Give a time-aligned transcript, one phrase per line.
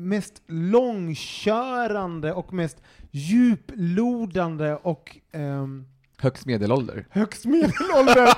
[0.00, 2.76] mest långkörande och mest
[3.10, 5.86] djuplodande och ehm,
[6.18, 7.06] Högst medelålder.
[7.10, 8.34] högst medelålders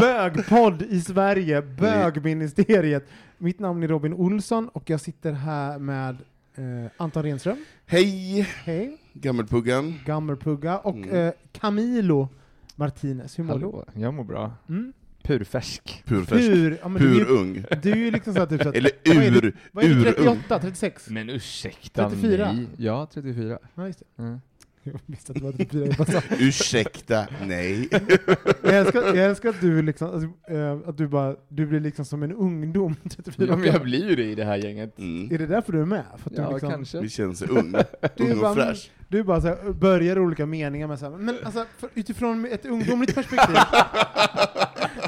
[0.00, 3.06] bögpodd i Sverige, Bögministeriet.
[3.38, 6.16] Mitt namn är Robin Olsson och jag sitter här med
[6.54, 7.64] eh, Anton Renström.
[7.86, 8.98] Hej, Hej.
[9.12, 9.98] Gammelpuggan.
[10.06, 11.14] Gammelpugga och Mm.
[11.26, 12.28] eh, Camilo
[12.76, 13.38] Martinez.
[13.38, 14.52] Hur mår Hallå, jag mår bra.
[14.66, 14.74] du?
[14.74, 14.92] Mm?
[15.22, 16.02] Purfärsk.
[16.06, 16.48] Purfärsk.
[16.50, 17.64] Pur, ja, men du, är ju- Purung.
[17.82, 19.88] du är ju liksom såhär typ så att, Eller vad är det- ur, Vad är
[19.88, 20.04] det, urung.
[20.04, 21.10] 38, 36?
[21.10, 22.52] Men ursäkta 34?
[22.52, 22.66] mig.
[22.76, 23.58] Ja, 34.
[23.74, 24.22] Ja, just det.
[24.22, 24.40] Mm.
[24.84, 25.86] Jag visste att det var 34.
[25.86, 26.22] Jag, bara sa.
[26.38, 27.88] Ursäkta, nej.
[28.62, 32.04] jag, älskar, jag älskar att du liksom, alltså, eh, att du bara, du blir liksom
[32.04, 34.98] som en ungdom, 34 Ja, men jag blir ju det i det här gänget.
[34.98, 35.34] Mm.
[35.34, 36.02] Är det därför du är med?
[36.18, 37.00] För att Ja, du, liksom, kanske.
[37.00, 37.72] Vi känner sig ung.
[38.16, 38.90] Du är Ung bara- och fräsch.
[39.08, 42.66] du bara så här, börjar olika meningar med så här, men alltså, för, utifrån ett
[42.66, 43.56] ungdomligt perspektiv,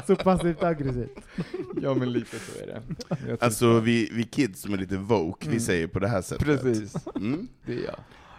[0.07, 1.19] så passivt aggressivt.
[1.81, 3.37] Ja, men lite så är det.
[3.45, 5.59] Alltså vi, vi kids som är lite woke, vi Mm.
[5.59, 6.45] säger på det här sättet.
[6.45, 7.47] Precis, Mm.
[7.65, 7.95] det är jag.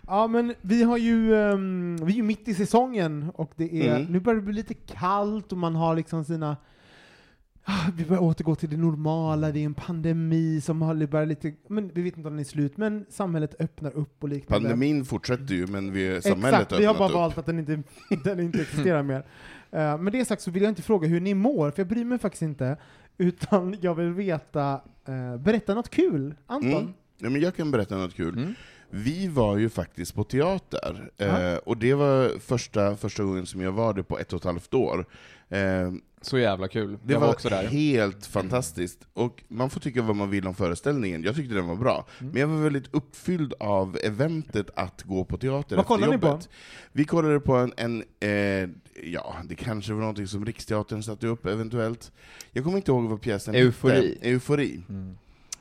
[0.06, 3.96] Ja men vi har ju, ehm, vi är ju mitt i säsongen och det är,
[3.96, 4.12] Mm.
[4.12, 6.56] nu börjar det bli lite kallt och man har liksom sina
[7.68, 11.52] Ah, vi börjar återgå till det normala, det är en pandemi som har börjat lite,
[11.68, 14.68] men vi vet inte om den är slut, men samhället öppnar upp och liknande.
[14.68, 17.14] Pandemin fortsätter ju, men vi, samhället Exakt, vi har bara öppnat upp.
[17.16, 17.82] valt att den inte,
[18.24, 19.24] den inte existerar mer.
[19.74, 22.04] Uh, med det sagt så vill jag inte fråga hur ni mår, för jag bryr
[22.04, 22.76] mig faktiskt inte,
[23.18, 26.34] utan jag vill veta, eh, berätta något kul.
[26.46, 26.72] Anton?
[26.72, 26.92] Mm.
[27.18, 28.38] Ja, men jag kan berätta något kul.
[28.38, 28.54] Mm.
[28.90, 33.72] Vi var ju faktiskt på teater, eh, och det var första, första gången som jag
[33.72, 35.06] var det på ett och ett halvt år.
[35.48, 36.98] Eh, Så jävla kul.
[37.04, 37.66] Det jag var, var också där.
[37.66, 39.06] helt fantastiskt.
[39.12, 41.22] Och man får tycka vad man vill om föreställningen.
[41.22, 42.06] Jag tyckte den var bra.
[42.20, 42.32] Mm.
[42.32, 46.26] Men jag var väldigt uppfylld av eventet att gå på teater Vad kollade ni på?
[46.26, 46.48] jobbet.
[46.92, 48.68] Vi kollade på en, en eh,
[49.04, 52.12] ja, det kanske var någonting som Riksteatern satte upp eventuellt.
[52.52, 54.08] Jag kommer inte ihåg vad pjäsen Eufori.
[54.14, 54.28] hette.
[54.28, 54.82] Eufori.
[54.88, 55.16] Mm.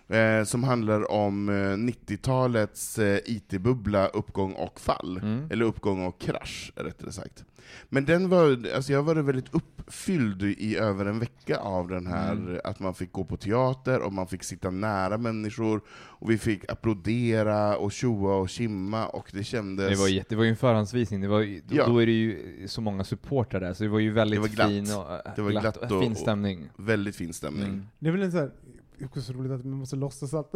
[0.07, 5.17] Eh, som handlar om eh, 90-talets eh, IT-bubbla, uppgång och fall.
[5.17, 5.47] Mm.
[5.51, 7.45] Eller uppgång och krasch, rättare sagt.
[7.89, 12.31] Men den var, alltså jag var väldigt uppfylld i över en vecka av den här,
[12.31, 12.59] Mm.
[12.63, 16.71] att man fick gå på teater, och man fick sitta nära människor, och vi fick
[16.71, 19.89] applådera och tjoa och kimma, och det kändes...
[19.89, 21.85] Det var, jätte, det var ju en förhandsvisning, det var, ju- då, Ja.
[21.87, 24.47] då är det ju så många supportrar där, så det var ju väldigt Det var
[24.55, 24.67] glatt.
[24.69, 26.69] fin och, Det var glatt och- fin stämning.
[26.77, 27.63] Väldigt fin stämning.
[27.63, 27.87] Mm.
[27.99, 28.51] Det är väl en sån här,
[28.99, 30.53] det är så roligt att man måste låtsas att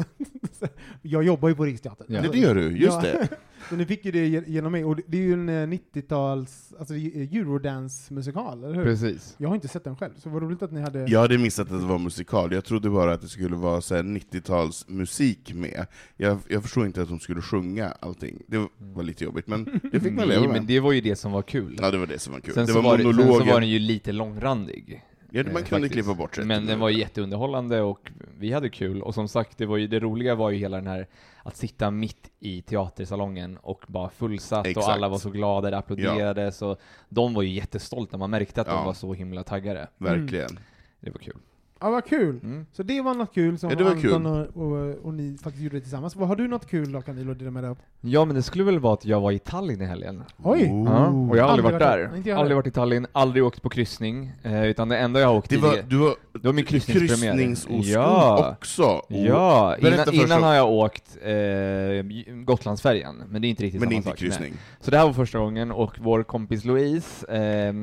[1.01, 2.07] jag jobbar ju på Riksteatern.
[2.09, 2.19] Ja.
[2.23, 3.01] Ja, det gör du, just Ja.
[3.01, 3.27] det.
[3.69, 5.53] Så ni fick ju det ge- genom mig, och det- är ju en eh,
[5.93, 8.83] 90-tals, alltså det är ju Eurodance-musikal, eller hur?
[8.83, 9.35] Precis.
[9.37, 11.05] Jag har inte sett den själv, så vad roligt att ni hade...
[11.07, 13.95] Jag hade missat att det var musikal, jag trodde bara att det skulle vara så
[13.95, 15.85] här 90-tals musik med.
[16.17, 18.41] Jag, jag förstod inte att de skulle sjunga allting.
[18.47, 20.57] Det var lite jobbigt, men det fick man leva Nej, med.
[20.57, 21.77] men det var ju det som var kul.
[21.81, 22.53] Ja, det var det som var kul.
[22.53, 25.03] Sen, det så var var det, sen så var den ju lite långrandig.
[25.31, 25.93] Ja, man eh, kunde faktiskt.
[25.93, 29.01] klippa bort rätt Men den var jätteunderhållande och vi hade kul.
[29.01, 31.07] Och som sagt, det, var ju, det roliga var ju hela den här
[31.43, 34.87] att sitta mitt i teatersalongen och bara fullsatt Exakt.
[34.87, 36.77] och alla var så glada, det applåderades så
[37.09, 38.73] de var ju jättestolta, man märkte att Ja.
[38.73, 39.87] de var så himla taggade.
[39.97, 40.59] Verkligen.
[40.99, 41.37] Det var kul.
[41.81, 42.39] Ja, vad kul.
[42.43, 42.65] Mm.
[42.71, 44.25] Så det var något kul som Ja, Anton kul.
[44.25, 46.15] och, och, och ni faktiskt gjorde tillsammans.
[46.15, 47.77] Vad Har du något kul då Camilo att dela med dig av?
[48.01, 50.23] Ja, men det skulle väl vara att jag var i Tallinn i helgen.
[50.43, 50.69] Oj!
[50.71, 50.83] Oh.
[50.91, 52.15] Ja, och jag har aldrig, varit där.
[52.17, 55.27] Inte jag aldrig varit i Tallinn, aldrig åkt på kryssning, eh, utan det enda jag
[55.27, 55.59] har åkt Det i...
[55.59, 57.33] var, du var, det var min kryssningspremiär.
[57.33, 58.55] kryssningsoskol Ja.
[58.57, 58.83] också.
[58.83, 59.03] Oh.
[59.27, 63.95] Ja, innan, innan har jag åkt eh, Gotlandsfärjan, men det är inte riktigt Men samma
[63.97, 64.17] inte sak.
[64.17, 64.49] kryssning.
[64.51, 64.59] Nej.
[64.81, 67.73] Så det här var första gången, och vår kompis Louise eh,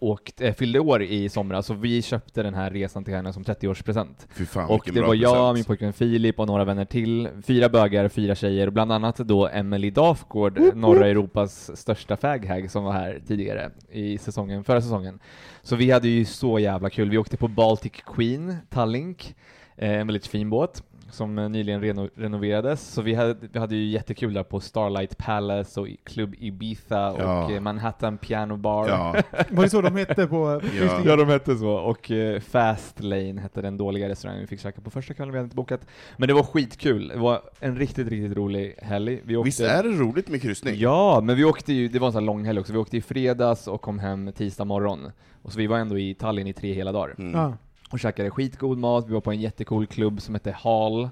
[0.00, 3.44] åkt, eh, fyllde år i somras, så vi köpte den här resan till henne som
[3.44, 4.26] 30-årspresent.
[4.30, 5.54] Fy fan Och det var jag, present.
[5.54, 9.48] min pojkvän Filip och några vänner till, fyra bögar, fyra tjejer, och bland annat då
[9.48, 15.18] Emily Dafgård, norra Europas största faghag, som var här tidigare i säsongen, förra säsongen.
[15.62, 17.10] Så vi hade ju så jävla kul.
[17.10, 19.34] Vi åkte på Baltic Queen, Tallink,
[19.76, 23.76] eh, en väldigt fin båt som eh, nyligen reno renoverades, så vi hade, vi hade
[23.76, 27.52] ju jättekul där på Starlight Palace och Club Ibiza och Ja.
[27.52, 28.88] eh, Manhattan Piano Bar.
[28.88, 29.14] Ja,
[29.50, 31.02] Var det så de hette på kryssningen?
[31.04, 31.70] Ja, de hette så.
[31.70, 35.38] Och eh, Fast Lane hette den dåliga restaurangen vi fick käka på första kvällen, vi
[35.38, 35.80] hade inte bokat.
[36.16, 37.08] Men det var skitkul.
[37.08, 39.20] Det var en riktigt, riktigt rolig helg.
[39.24, 39.44] Vi åkte...
[39.46, 40.74] visst är det roligt med kryssning?
[40.78, 42.72] Ja, men vi åkte ju, det var en sån här lång helg också.
[42.72, 45.10] Vi åkte i fredags och kom hem tisdag morgon.
[45.42, 47.14] Och så vi var ändå i Tallinn i tre hela dagar.
[47.18, 47.32] Mm.
[47.40, 47.52] Ja.
[47.90, 51.08] Och käkade skitgod mat, vi var på en jättecool klubb som hette Hall.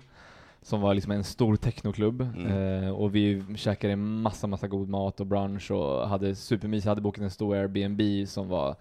[0.63, 2.21] Som var liksom en stor technoklubb.
[2.21, 2.83] Mm.
[2.85, 7.23] Eh, och vi käkade massa, massa god mat och brunch och hade supermys, hade bokat
[7.23, 8.77] en stor Airbnb som var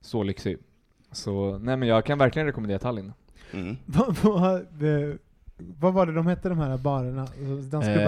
[0.00, 0.58] så lyxig.
[1.12, 3.12] Så, nej men jag kan verkligen rekommendera Tallinn.
[3.52, 3.76] Mm.
[5.80, 7.26] Vad, var det de hette de här barerna?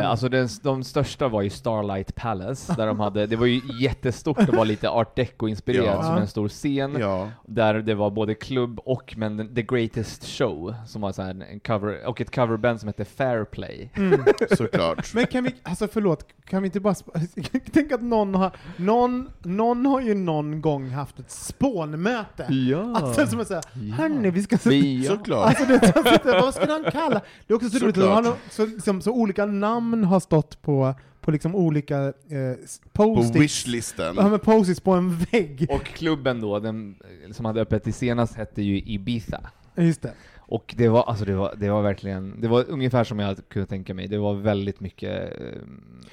[0.00, 3.60] Eh, alltså den, de största var ju Starlight Palace, där de hade, det var ju
[3.80, 6.02] jättestort och var lite art deco-inspirerat Ja.
[6.02, 6.96] som en stor scen.
[7.00, 7.28] Ja.
[7.46, 11.60] Där det var både klubb och men The Greatest Show, som var så här en
[11.60, 13.90] cover, och ett coverband som hette Fairplay.
[13.96, 14.24] Mm.
[14.56, 15.14] Såklart.
[15.14, 16.94] Men kan vi, alltså förlåt, kan vi inte bara,
[17.72, 22.46] tänk att någon har, någon, någon har ju någon gång haft ett spånmöte.
[22.48, 22.96] Ja!
[22.96, 23.94] Alltså som att säga, Ja.
[23.94, 25.10] hörni vi ska Vi, ja.
[25.16, 25.46] Såklart.
[25.46, 27.20] Alltså det, alltså, det, vad ska de kalla?
[27.46, 31.30] Det är också så roligt, har, så, liksom, så olika namn har stått på, på
[31.30, 31.98] liksom olika
[32.28, 33.40] eh, s- På post-its.
[33.44, 34.14] wishlistan.
[34.18, 35.66] Ja post-its på en vägg.
[35.70, 36.94] Och klubben då, den
[37.26, 39.40] eh, som hade öppet till senast, hette ju Ibiza.
[39.76, 40.12] Just det.
[40.46, 43.66] Och det var, alltså det var, det var verkligen, det var ungefär som jag kunde
[43.66, 44.08] tänka mig.
[44.08, 45.40] Det var väldigt mycket...
[45.40, 45.46] eh,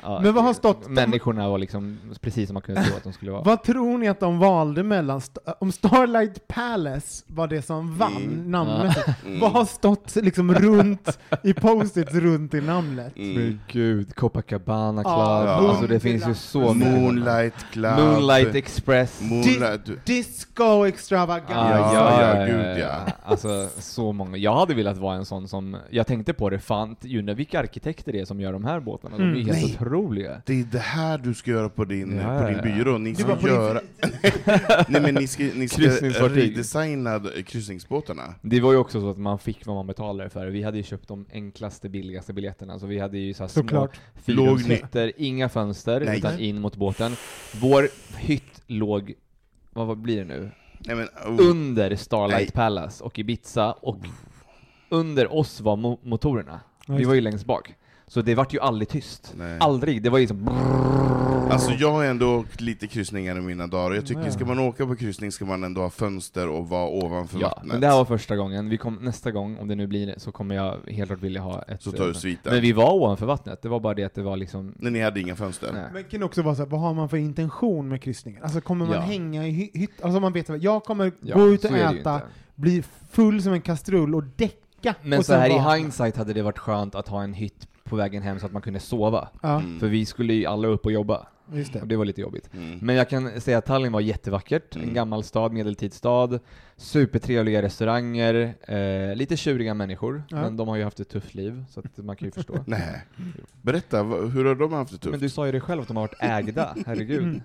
[0.02, 3.14] ja, Men vad har stått- Människorna var liksom precis som man kunde tro att de
[3.14, 3.42] skulle vara.
[3.44, 8.16] Vad tror ni att de valde mellan, st- om Starlight Palace var det som vann
[8.18, 8.52] Mm.
[8.52, 9.40] namnmässigt, Mm.
[9.40, 13.18] vad har stått liksom runt, i post-its runt i namnet?
[13.18, 13.34] Mm.
[13.34, 16.92] Men gud, Copacabana Club, Ja, alltså det finns ju så mycket.
[16.94, 18.00] Moonlight Club.
[18.00, 19.22] Moonlight Express.
[19.22, 20.06] Moonlight.
[20.06, 21.56] Disco extravaganza.
[21.56, 22.96] Ah, Ja, ja, gud, ja.
[23.24, 24.38] Alltså så många.
[24.38, 28.12] Jag hade velat vara en sån som, jag tänkte på det, fan, undrar vilka arkitekter
[28.12, 29.18] det är som gör de här båtarna?
[29.18, 29.46] De är Mm.
[29.46, 29.78] helt Nej.
[29.82, 30.42] otroliga.
[30.46, 32.98] Det är det här du ska göra på din, Ja, på din ja, byrå.
[32.98, 33.82] Ni ska göra...
[34.88, 35.82] Nej men ni ska, ni ska
[36.30, 38.36] redesigna kryssningsbåtarna.
[38.42, 40.48] Det var ju också så att man fick vad man betalade för.
[40.48, 43.62] Vi hade ju köpt de enklaste, billigaste biljetterna, så vi hade ju så här små
[43.64, 44.00] Såklart.
[44.16, 46.18] fyrrumshytter, inga fönster, Nej.
[46.18, 47.16] utan in mot båten.
[47.62, 49.14] Vår hytt låg,
[49.74, 50.50] vad, vad blir det nu?
[50.86, 51.50] Nej, men, oh.
[51.50, 52.52] Under Starlight Nej.
[52.52, 53.98] Palace och Ibiza, och
[54.90, 56.60] under oss var mo motorerna.
[56.88, 57.76] Vi var ju längst bak.
[58.12, 59.34] Så det vart ju aldrig tyst.
[59.38, 59.58] Nej.
[59.60, 60.04] Aldrig.
[60.04, 60.48] Det var ju liksom
[61.52, 64.86] Alltså jag har ändå åkt lite kryssningar i mina dagar, jag tycker ska man åka
[64.86, 67.66] på kryssning ska man ändå ha fönster och vara ovanför Ja, vattnet.
[67.72, 68.70] men det här var första gången.
[68.70, 71.42] Vi kom, nästa gång, om det nu blir det, så kommer jag helt klart vilja
[71.42, 71.82] ha ett...
[71.84, 72.54] Så tar du sviten.
[72.54, 74.74] Men vi var ovanför vattnet, det var bara det att det var liksom...
[74.80, 75.70] Nej, ni hade inga fönster?
[75.74, 75.84] Nej.
[75.94, 78.44] Men det kan också vara så här, vad har man för intention med kryssningen?
[78.44, 79.02] Alltså kommer man Ja.
[79.02, 82.22] hänga i hy- hytt, alltså man vet att jag kommer Ja, gå ut och äta,
[82.56, 84.96] bli full som en kastrull och däcka.
[85.02, 87.96] Men och så här i hindsight hade det varit skönt att ha en hytt på
[87.96, 89.30] vägen hem så att man kunde sova.
[89.44, 89.80] Mm.
[89.80, 91.82] För vi skulle ju alla upp och jobba, just det.
[91.82, 92.50] och det var lite jobbigt.
[92.54, 92.80] Mm.
[92.82, 94.88] Men jag kan säga att Tallinn var jättevackert, Mm.
[94.88, 96.40] en gammal stad, medeltidsstad,
[96.78, 100.42] supertrevliga restauranger, eh, lite tjuriga människor, Ja.
[100.42, 102.58] men de har ju haft ett tufft liv, så att man kan ju förstå.
[102.66, 103.02] Nej.
[103.62, 105.12] Berätta, hur har de haft det tufft?
[105.12, 107.24] Men du sa ju det själv att de har varit ägda, herregud.
[107.24, 107.42] Mm.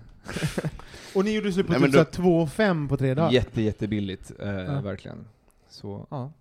[1.15, 3.31] Och ni gjorde slut på Nej, typ här 2,5 på tre dagar?
[3.31, 4.81] Jätte, jättebilligt, eh, Ja.
[4.81, 5.25] verkligen.
[5.69, 6.31] Så, ja.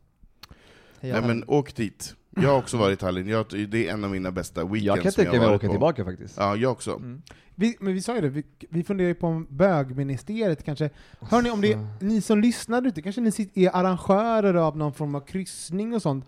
[1.01, 2.15] Nej men åk dit.
[2.43, 5.03] Jag har också varit i Tallinn, jag, det är en av mina bästa weekends Jag
[5.03, 5.73] kan tänka mig att åka på.
[5.73, 6.37] tillbaka faktiskt.
[6.37, 6.91] Ja, jag också.
[6.91, 7.23] Mm.
[7.55, 10.91] Vi, men vi sa ju det, vi, vi funderar ju på om bögministeriet kanske,
[11.21, 15.15] hörni om det är, ni som lyssnar ute, kanske ni är arrangörer av någon form
[15.15, 16.25] av kryssning och sånt,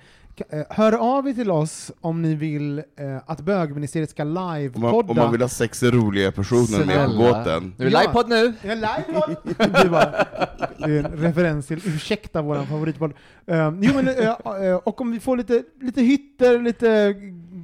[0.71, 2.85] hör av er till oss om ni vill eh,
[3.27, 5.11] att bögministeriet ska Om livepodda.
[5.11, 7.75] om man vill ha sex roliga personer med på båten.
[7.79, 8.55] Nu är det livepodd nu!
[8.63, 9.37] Ja, livepodd!
[9.49, 13.13] det, det är en referens till Ursäkta, vår favoritpodd.
[13.47, 14.29] Um, jo, men, eh,
[14.69, 17.15] eh, och om vi får lite, lite hytter, lite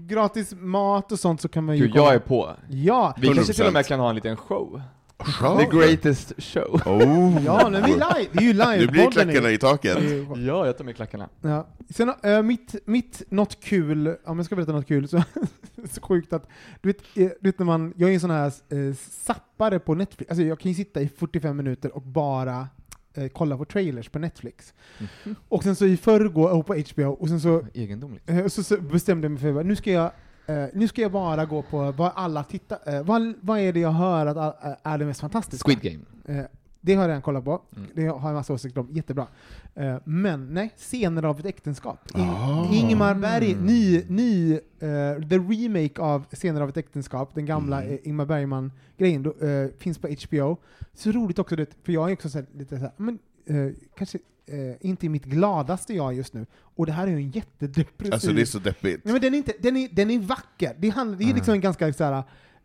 [0.06, 2.50] gratis mat och sånt så kan man ju Gud, jag är på.
[2.68, 3.56] Ja, Vi kanske 100%.
[3.56, 4.82] till och med kan ha en liten show.
[5.18, 5.58] Show.
[5.58, 6.80] The greatest show.
[6.86, 7.44] Oh.
[7.44, 9.98] Ja, men vi är live, det är ju live Nu blir klackarna i taket.
[10.36, 11.28] Ja, jag tar med klackarna.
[11.40, 11.66] Ja.
[11.90, 15.22] Sen, äh, mitt, mitt något kul, om jag ska berätta något kul, så,
[15.90, 16.48] så sjukt att,
[16.80, 18.52] du vet, eh, du vet när man, jag är en sån här
[19.10, 22.68] zappare på Netflix, alltså jag kan ju sitta i 45 minuter och bara
[23.14, 24.74] eh, kolla på trailers på Netflix.
[25.48, 28.30] Och sen så i förrgår, och på HBO, och sen så, Egendomligt.
[28.30, 30.10] eh, så, så bestämde jag mig för att nu ska jag
[30.46, 33.80] eh, nu ska jag bara gå på vad alla tittar, eh, vad, vad är det
[33.80, 35.68] jag hör att all- eh, är det mest fantastiska?
[35.70, 36.04] Squid Game.
[36.40, 36.46] Eh,
[36.80, 37.88] det har jag redan kollat på, Mm.
[37.94, 39.26] det har jag en massa åsikter om, jättebra.
[40.04, 41.98] Men nej, scener av ett äktenskap.
[42.14, 42.68] In, Ah.
[42.72, 44.58] Ingmar Berg, ny, ny eh,
[45.28, 47.98] the remake av Scener av ett äktenskap, den gamla Mm.
[48.02, 49.32] Ingmar Bergman-grejen,
[49.78, 50.56] finns på HBO.
[50.94, 53.72] Så roligt också, det, för jag är också så här, lite så här, men, eh,
[53.96, 56.46] kanske eh, inte i mitt gladaste jag just nu,
[56.76, 58.14] och det här är ju en jättedepressiv...
[58.14, 59.04] Alltså det är så deppigt.
[59.04, 61.54] Nej, men den är, inte, den är, den är vacker, det, handlar, det är liksom
[61.54, 62.22] en ganska så här,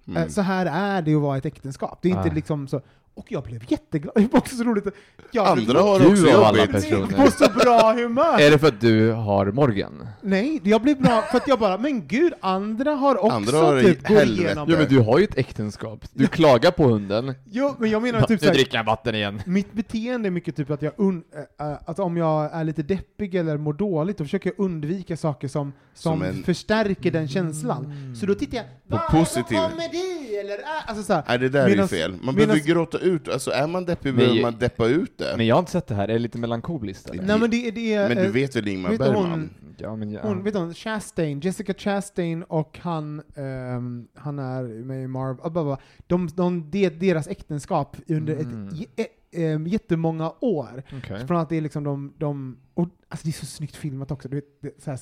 [0.07, 0.23] Mm.
[0.23, 1.99] Eh, Så här är det att vara ett äktenskap.
[2.01, 2.33] Det är inte Ah.
[2.33, 2.81] liksom så...
[3.19, 4.13] Och jag blev jätteglad.
[4.17, 4.85] Det var också så roligt.
[5.31, 6.71] Jag Andra har Du också alla jobbigt.
[6.71, 7.25] personer.
[7.25, 8.39] på så bra humör!
[8.39, 10.07] Är det för att du har Morgan?
[10.21, 13.81] Nej, jag blev bra för att jag bara, men gud, andra har också Andra har
[13.81, 14.69] typ gått igenom...
[14.71, 16.05] Ja men du har ju ett äktenskap.
[16.13, 17.33] Du klagar på hunden.
[17.51, 19.41] Jo, men jag menar Nu typ såhär, dricker jag vatten igen.
[19.45, 21.23] mitt beteende är mycket typ att jag un,
[21.59, 25.47] äh, att om jag är lite deppig eller mår dåligt, då försöker jag undvika saker
[25.47, 28.15] som, som, Som en- förstärker den känslan.
[28.19, 30.15] Så då tittar jag, vad är det positiv- som komedi?
[30.39, 30.59] Eller, äh,
[30.89, 32.11] alltså såhär, Nej, det där är ju Medans- fel.
[32.11, 35.33] Man medans- behöver gråta ut, alltså är man deppig behöver Men- man deppa ut det.
[35.37, 37.23] Men jag har inte sett det här, är det lite melankoliskt eller?
[37.23, 38.07] Nej men det, det är...
[38.07, 39.29] Men du eh, vet väl Ingmar vet Bergman?
[39.31, 39.49] hon-
[39.81, 40.21] Ja, men jag...
[40.21, 45.49] Hon, vet hon, Chastain, Jessica Chastain och han, ehm, han är med i Marvel, ah,
[45.49, 45.77] blah, blah.
[46.07, 48.67] de, de, det, deras äktenskap under Mm.
[48.67, 49.05] ett, j- ä-
[49.53, 50.83] ehm, jättemånga år.
[50.97, 51.27] Okej.
[51.27, 54.29] Från att det är liksom de, de och, alltså det är så snyggt filmat också,
[54.29, 54.99] du vet, det, så här,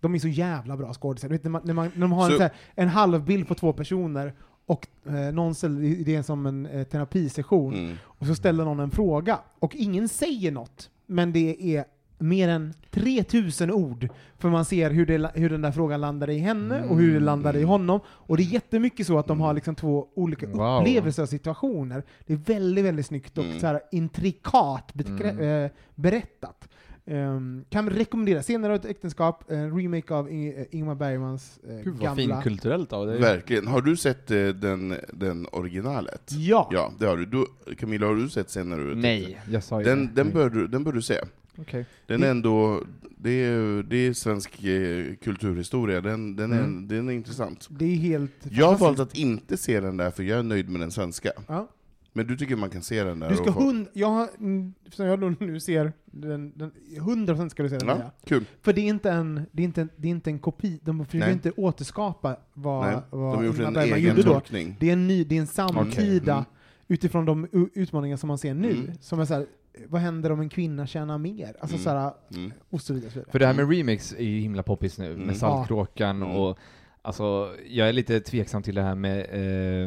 [0.00, 1.28] de är så jävla bra skådisar.
[1.28, 3.24] Du vet, när, man, när, man, när de har en, Så- så här, en halv
[3.24, 4.34] bild på två personer
[4.70, 7.96] och eh, någon ställer, det är som en eh, terapisession, Mm.
[8.04, 11.84] och så ställer någon en fråga, och ingen säger något, men det är
[12.18, 14.08] mer än 3000 ord,
[14.38, 17.20] för man ser hur, det, hur den där frågan landar i henne och hur det
[17.20, 18.00] landar i honom.
[18.06, 20.78] Och det är jättemycket så att de har liksom två olika Wow.
[20.80, 22.02] upplevelser och situationer.
[22.26, 23.60] Det är väldigt, väldigt snyggt och Mm.
[23.60, 26.68] så här intrikat beträ- eh, berättat.
[27.10, 28.42] Um, kan rekommendera.
[28.42, 32.16] Senare ett äktenskap, en remake av Ing- eh, Ingmar Bergmans eh, Gud vad gamla...
[32.42, 33.20] finkulturellt av dig.
[33.20, 33.66] Verkligen.
[33.66, 36.32] Har du sett eh, den, den originalet?
[36.32, 36.68] Ja!
[36.72, 37.26] Ja, det har du.
[37.26, 37.74] du.
[37.74, 38.96] Camilla, har du sett senare ut?
[38.98, 40.12] Nej, jag sa ju Den, det.
[40.14, 41.18] den, bör du, den bör du se.
[41.58, 41.86] Okej.
[42.06, 42.84] Den är ändå,
[43.16, 46.88] det är, det är svensk eh, kulturhistoria, den, den, är, Mm.
[46.88, 47.68] den är intressant.
[47.70, 50.68] Det är helt Jag har valt att inte se den där, för jag är nöjd
[50.70, 51.32] med den svenska.
[51.48, 51.68] Ja.
[52.12, 53.30] Men du tycker man kan se den där?
[53.30, 57.62] Du ska hund, jag har, mm, som jag då nu ser, den, den, 100% ska
[57.62, 58.44] du se den Ja, kul.
[58.62, 61.18] För det är inte en, det är inte, det är inte en kopi, de försöker
[61.26, 61.32] Nej.
[61.32, 64.42] inte återskapa vad, Nej, de vad har gjort Ingmar en Bergman egen gjorde då.
[64.80, 66.44] Det är en ny, det är en samtida, Mm.
[66.88, 68.90] utifrån de utmaningar som man ser nu, Mm.
[69.00, 69.46] som är så här,
[69.88, 71.56] vad händer om en kvinna tjänar mer?
[71.60, 71.84] Alltså Mm.
[71.84, 72.52] så här, Mm.
[72.70, 73.06] och så vidare.
[73.06, 73.32] Och så vidare.
[73.32, 75.26] För det här med remix är ju himla poppis nu, Mm.
[75.26, 76.30] med Saltkråkan Mm.
[76.36, 76.58] och
[77.02, 79.18] Alltså, jag är lite tveksam till det här med,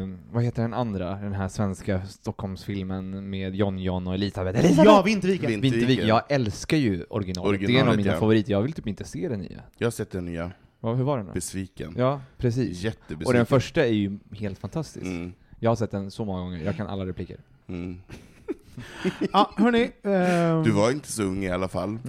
[0.02, 4.58] eh, vad heter den andra, den här svenska Stockholmsfilmen med John John och Elisabeth.
[4.58, 4.84] Elisabeth!
[4.86, 5.50] Ja, Vinterviken!
[5.50, 6.08] Vin- Vintervik, Vinterviken.
[6.08, 7.60] jag älskar ju originalet.
[7.60, 8.18] det är en av Originalet, mina ja.
[8.20, 9.60] favoriter, jag vill typ inte se den nya.
[9.78, 11.32] Jag har sett den nya, Ja, hur var den då?
[11.32, 11.94] besviken.
[11.98, 12.82] Ja, precis.
[12.82, 13.26] Jättebesviken.
[13.26, 15.06] Och den första är ju helt fantastisk.
[15.06, 15.32] Mm.
[15.60, 17.36] Jag har sett den så många gånger, jag kan alla repliker.
[17.66, 18.00] Mm.
[19.32, 19.90] Ja, hörni.
[20.02, 21.98] ehm, Du var inte så ung i alla fall.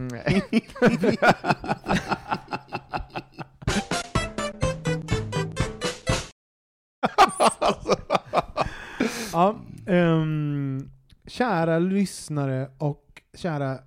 [7.85, 9.09] Nej.
[9.33, 9.55] Ja,
[9.87, 10.89] ehm,
[11.27, 13.81] kära lyssnare och kära eh,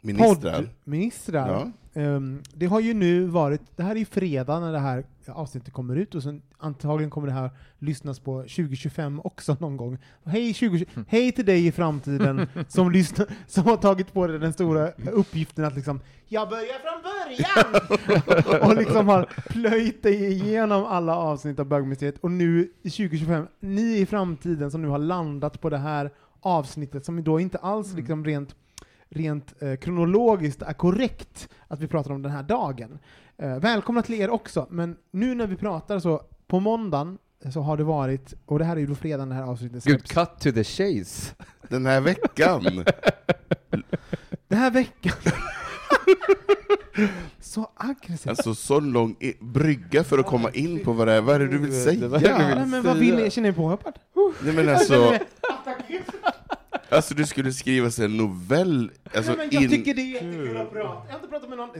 [0.00, 0.62] Ministrar.
[0.62, 1.48] poddministrar.
[1.48, 2.00] Ja.
[2.00, 5.72] Ehm, det har ju nu varit, det här är ju fredag när det här avsnittet
[5.72, 9.98] kommer ut och sen antagligen kommer det här lyssnas på 2025 också någon gång.
[10.24, 14.52] Hej, 20, hej till dig i framtiden som, lyssnar, som har tagit på dig den
[14.52, 18.62] stora uppgiften att liksom jag börjar från början!
[18.70, 23.98] och liksom har plöjt dig igenom alla avsnitt av Bögmuseet och nu i 2025, ni
[23.98, 28.24] i framtiden som nu har landat på det här avsnittet som då inte alls liksom
[28.24, 28.54] rent
[29.10, 32.98] rent eh, kronologiskt är korrekt att vi pratar om den här dagen.
[33.38, 37.18] Eh, välkomna till er också, men nu när vi pratar så, på måndagen
[37.52, 40.00] så har det varit, och det här är ju då fredagen det här avsnittet Good
[40.08, 40.12] släpps.
[40.12, 41.34] cut to the chase.
[41.68, 42.62] Den här veckan!
[44.48, 45.12] Den här veckan.
[47.40, 48.28] så aggressivt.
[48.28, 51.38] alltså sån lång i- brygga för att komma in på vad det är, vad är
[51.38, 52.08] det du vill säga?
[52.08, 53.30] Nej, men vad vill ni?
[53.30, 53.98] Känner ni påhoppad?
[54.44, 54.94] Nej men alltså,
[56.88, 59.70] alltså du skulle skriva en novell, alltså Nej, men jag in...
[59.70, 61.02] tycker det är jättekul att prata.
[61.06, 61.70] Jag har inte pratat med någon.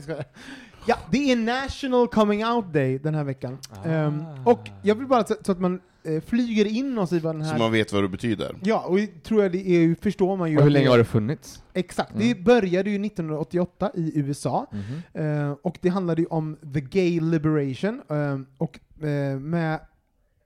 [0.85, 3.57] Ja, det är National Coming Out Day den här veckan.
[3.69, 3.85] Ah.
[3.89, 7.35] Ehm, och jag vill bara så, så att man eh, flyger in oss i vad
[7.35, 7.59] den Så här...
[7.59, 8.55] man vet vad det betyder.
[8.63, 10.57] Ja, och tror jag det är, förstår man ju.
[10.57, 11.63] Och hur länge har det funnits?
[11.73, 12.27] Exakt, Mm.
[12.27, 15.25] det började ju 1988 i USA, Mhm.
[15.25, 19.79] eh, och det handlade ju om the gay liberation, eh, och eh, med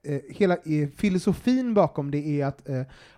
[0.04, 2.68] eh, hela eh, filosofin bakom det är att,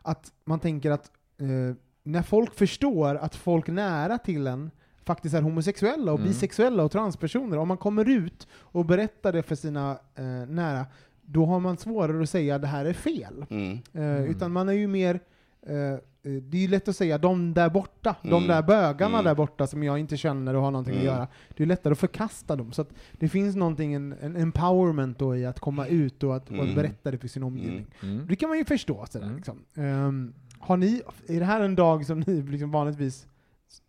[0.02, 1.12] att man tänker att
[1.44, 4.72] eh, när folk förstår att folk nära till en
[5.06, 6.30] faktiskt är homosexuella och Mm.
[6.32, 10.86] bisexuella och transpersoner, om man kommer ut och berättar det för sina eh, nära,
[11.22, 13.46] då har man svårare att säga att det här är fel.
[13.50, 13.78] Mm.
[13.94, 15.20] Eh, Utan man är ju mer,
[15.68, 18.48] eh, eh, det är ju lätt att säga de där borta, de Mm.
[18.48, 19.26] där bögarna Mm.
[19.26, 21.08] där borta som jag inte känner och har någonting Mm.
[21.08, 21.28] att göra.
[21.58, 22.72] Det är lättare att förkasta dem.
[22.72, 26.50] Så att det finns någonting, en, en empowerment då i att komma ut och att,
[26.50, 26.76] och att Mm.
[26.76, 27.86] berätta det för sin omgivning.
[28.04, 28.26] Mm.
[28.28, 29.06] Det kan man ju förstå.
[29.10, 29.38] Sådär, Mm.
[29.38, 29.60] liksom.
[29.76, 30.34] Ehm,
[30.64, 33.28] har ni, är det här en dag som ni liksom vanligtvis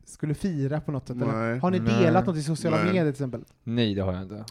[0.04, 1.16] skulle fira på något sätt?
[1.16, 1.32] Eller?
[1.50, 1.58] Nej.
[1.58, 2.02] Har ni Nej.
[2.02, 2.86] delat något i sociala Nej.
[2.86, 3.44] medier till exempel?
[3.64, 4.44] Nej, det har jag inte.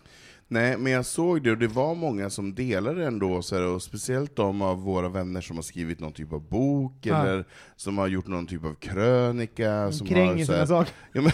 [0.47, 3.81] Nej, men jag såg det och det var många som delade ändå, så här, och
[3.81, 7.23] speciellt de av våra vänner som har skrivit någon typ av bok, Ja.
[7.23, 9.91] eller som har gjort någon typ av krönika.
[9.91, 10.93] Som har, Kränger så sina här, saker.
[11.13, 11.31] ja, men,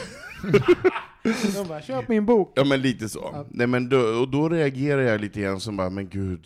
[1.56, 2.54] De bara, köp min bok!
[2.56, 3.30] ja men lite så.
[3.34, 3.46] Ja.
[3.50, 6.46] Nej, men då, och då reagerar jag lite grann som bara, men gud,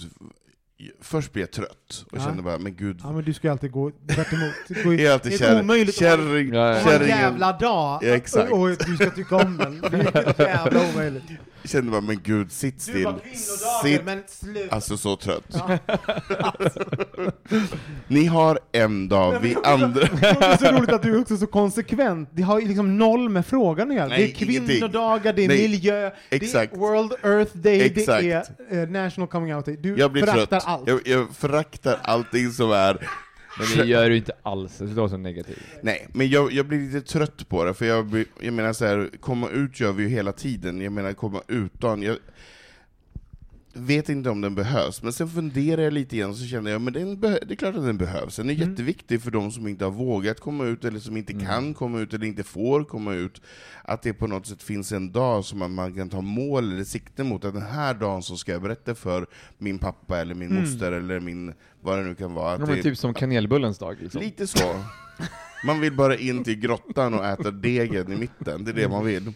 [1.01, 2.23] först blir jag trött och Ja.
[2.23, 4.53] kände bara, men gud, Ja men du ska ju alltid gå tvärt emot.
[4.97, 6.91] Det är alltid det är omöjligt kärring, Ja, ja.
[6.93, 7.99] En jävla dag!
[8.03, 8.51] Ja, exakt.
[8.51, 9.81] Och, och du ska tycka om den.
[9.91, 11.23] Det är jävla omöjligt.
[11.65, 13.13] Kände bara, men gud, sitt Du still.
[13.83, 14.75] Sitt, men sluta.
[14.75, 15.43] alltså så trött.
[15.49, 15.77] Ja.
[18.07, 20.01] Ni har en dag, vi andra...
[20.21, 22.29] Det är så roligt att du är också så konsekvent.
[22.31, 24.07] Det har ju liksom noll med frågan att göra.
[24.07, 26.71] Nej, det är kvinnodagar, det är Nej, miljö, exakt.
[26.71, 28.23] det är World Earth Day, Exakt.
[28.23, 28.31] det
[28.69, 29.77] är eh, National Coming Out Day.
[29.77, 30.63] Du Jag blir föraktar trött.
[30.67, 30.87] allt.
[30.87, 33.07] Jag, jag föraktar allting som är
[33.59, 35.57] men det gör du inte alls, det låter så negativt.
[35.81, 39.09] Nej, men jag, jag blir lite trött på det, för jag, jag menar så här,
[39.19, 42.17] komma ut gör vi ju hela tiden, jag menar komma utan, jag
[43.73, 46.93] vet inte om den behövs, men sen funderar jag lite igen, så känner jag, men
[46.93, 48.69] den det är klart att den behövs, den är Mm.
[48.69, 51.45] jätteviktig för de som inte har vågat komma ut, eller som inte Mm.
[51.45, 53.41] kan komma ut, eller inte får komma ut,
[53.83, 56.83] att det på något sätt finns en dag som man- man kan ta mål eller
[56.83, 59.27] sikte mot, att den här dagen så ska jag berätta för
[59.57, 60.61] min pappa, eller min Mm.
[60.63, 62.51] moster, eller min, vad det nu kan vara.
[62.51, 64.21] Ja, men det- typ som kanelbullens dag liksom.
[64.21, 64.75] Lite så.
[65.65, 69.05] Man vill bara in till grottan och äta degen i mitten, det är det man
[69.05, 69.33] vill.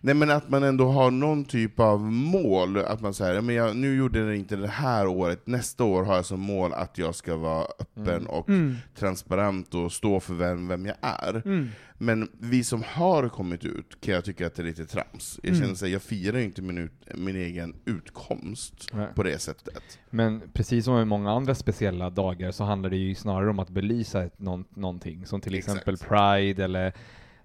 [0.00, 3.76] Nej men att man ändå har någon typ av mål, att man säger, men jag,
[3.76, 7.14] nu gjorde det inte det här året, nästa år har jag som mål att jag
[7.14, 8.26] ska vara öppen Mm.
[8.26, 8.76] och Mm.
[8.98, 11.42] transparent och stå för vem, vem jag är.
[11.46, 11.68] Mm.
[11.98, 15.40] Men vi som har kommit ut kan jag tycka att det är lite trams.
[15.42, 15.60] Jag Mm.
[15.62, 19.08] känner här, jag firar ju inte min, ut, min egen utkomst Nej.
[19.14, 19.98] på det sättet.
[20.10, 23.70] Men precis som med många andra speciella dagar så handlar det ju snarare om att
[23.70, 25.76] belysa ett, någon, någonting, som till Exakt.
[25.78, 26.92] exempel Pride eller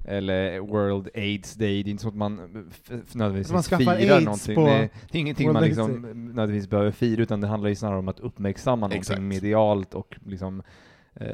[0.06, 2.36] eller World AIDS Day, det är inte så att man
[3.14, 4.56] nödvändigtvis Man firar AIDS någonting.
[4.56, 6.02] på det är ingenting World man liksom
[6.36, 9.22] nödvändigtvis behöver fira, utan det handlar ju snarare om att uppmärksamma någonting Exakt.
[9.22, 10.64] medialt och liksom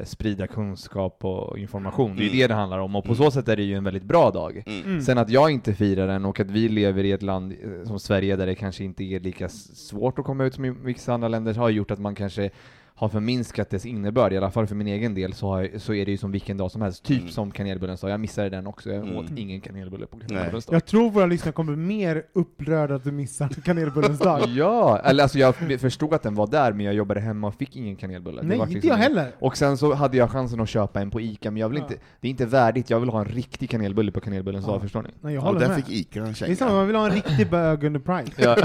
[0.04, 2.16] sprida kunskap och information.
[2.16, 2.38] Det är ju Mm.
[2.40, 3.24] det det handlar om, och på Mm.
[3.24, 4.62] så sätt är det ju en väldigt bra dag.
[4.66, 5.00] Mm.
[5.00, 7.98] Sen att jag inte firar den och att vi lever i ett land eh, som
[8.00, 11.28] Sverige där det kanske inte är lika svårt att komma ut som i vissa andra
[11.28, 12.50] länder har gjort att man kanske
[12.98, 15.94] har förminskat dess innebörd, i alla fall för min egen del så, har, jag- så
[15.94, 17.32] är det ju som vilken dag som helst, typ Mm.
[17.32, 18.10] som kanelbullens dag.
[18.10, 19.16] Jag missade den också, jag Mm.
[19.16, 20.74] åt ingen kanelbulle på kanelbullens dag.
[20.74, 24.40] Jag tror våra lyssnare kommer mer upprörda att du missar kanelbullens dag.
[24.48, 27.76] Ja, eller alltså jag förstod att den var där men jag jobbade hemma och fick
[27.76, 28.40] ingen kanelbulle.
[28.42, 29.32] Det Nej, var inte liksom- jag heller.
[29.38, 31.84] Och sen så hade jag chansen att köpa en på Ica, men jag vill Ja.
[31.84, 34.72] inte, det är inte värdigt, jag vill ha en riktig kanelbulle på kanelbullens Ja.
[34.72, 35.08] dag, förstår ni?
[35.20, 35.76] Nej, jag Och där med.
[35.76, 36.56] fick Ica en Det är känga.
[36.56, 38.32] samma, man vill ha en riktig bög under Pride.
[38.36, 38.56] Ja.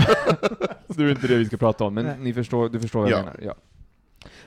[0.88, 2.16] det är inte det vi ska prata om, men Nej.
[2.20, 3.24] ni förstår, du förstår vad jag Ja.
[3.24, 3.40] menar.
[3.44, 3.56] Ja.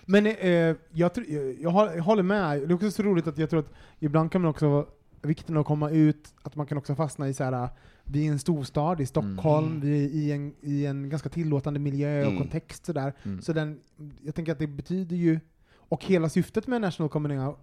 [0.06, 1.26] Men eh, jag, tror-
[1.60, 4.50] jag, håller- med, det är också så roligt att jag tror att ibland kan man
[4.50, 4.86] också,
[5.22, 7.68] vikten av att komma ut, att man kan också fastna i så här.
[8.04, 9.80] vi är en storstad i Stockholm, Mm.
[9.80, 12.38] vi är i en, i en ganska tillåtande miljö och Mm.
[12.38, 13.12] kontext sådär.
[13.22, 13.42] Mm.
[13.42, 13.80] Så den,
[14.22, 15.40] jag tänker att det betyder ju,
[15.88, 17.08] och hela syftet med National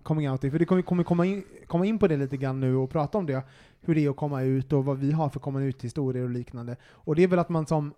[0.04, 2.75] Coming Out, för det kommer kommer komma in, komma in på det lite grann nu
[2.75, 3.43] och prata om det,
[3.82, 6.75] hur det är att komma ut och vad vi har för komma ut-historier och liknande.
[6.84, 7.93] Och det är väl att man som,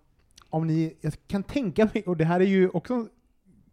[0.50, 3.08] om ni, jag kan tänka mig, och det här är ju också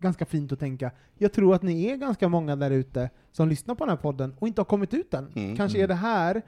[0.02, 3.76] ganska fint att tänka, jag tror att ni är ganska många där ute som lyssnar
[3.76, 5.28] på den här podden och inte har kommit ut än.
[5.36, 5.56] Mm.
[5.58, 6.42] Kanske är det här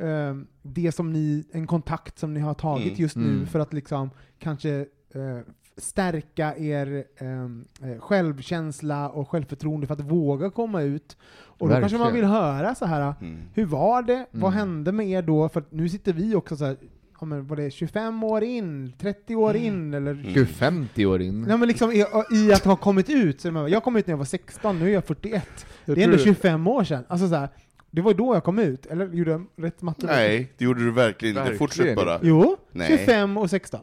[0.00, 2.96] ehm, det som ni, en kontakt som ni har tagit Mm.
[3.00, 3.46] just nu Mm.
[3.46, 4.70] för att liksom kanske
[5.14, 5.38] eh,
[5.76, 11.16] stärka er ehm, eh, självkänsla och självförtroende för att våga komma ut.
[11.36, 12.30] Och då kanske man Verkligen.
[12.30, 13.14] vill höra så här.
[13.20, 13.38] Mm.
[13.54, 14.26] hur var det?
[14.30, 14.58] Vad Mm.
[14.58, 15.48] hände med er då?
[15.48, 16.76] För nu sitter vi också så här,
[17.24, 20.32] men var det 25 år in, 30 år in, eller Mm.
[20.32, 21.42] Gud, 50 år in.
[21.42, 24.18] Nej men liksom i, i att ha kommit ut, så jag kom ut när jag
[24.18, 25.66] var 16, nu är jag 41.
[25.84, 27.04] Jag det är ändå tror- 25 år sedan.
[27.08, 27.48] Alltså så här,
[27.90, 30.06] det var då jag kom ut, eller gjorde jag rätt matte?
[30.06, 31.54] Nej, det gjorde du verkligen inte.
[31.56, 32.18] Fortsätt bara.
[32.22, 32.88] Jo, Nej.
[32.98, 33.80] 25 och 16.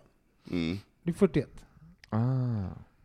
[0.51, 0.77] Mm.
[1.03, 1.49] Det är 41.
[2.09, 2.19] Ah.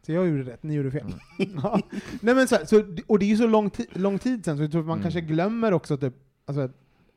[0.06, 1.14] Så jag gjorde rätt, ni gjorde fel.
[1.62, 1.80] ja.
[2.20, 4.62] Nej, men så, här, så, och det är ju så lång, lång tid sedan, så
[4.62, 5.02] jag tror att man Mm.
[5.02, 6.14] kanske glömmer också typ,
[6.46, 6.68] alltså,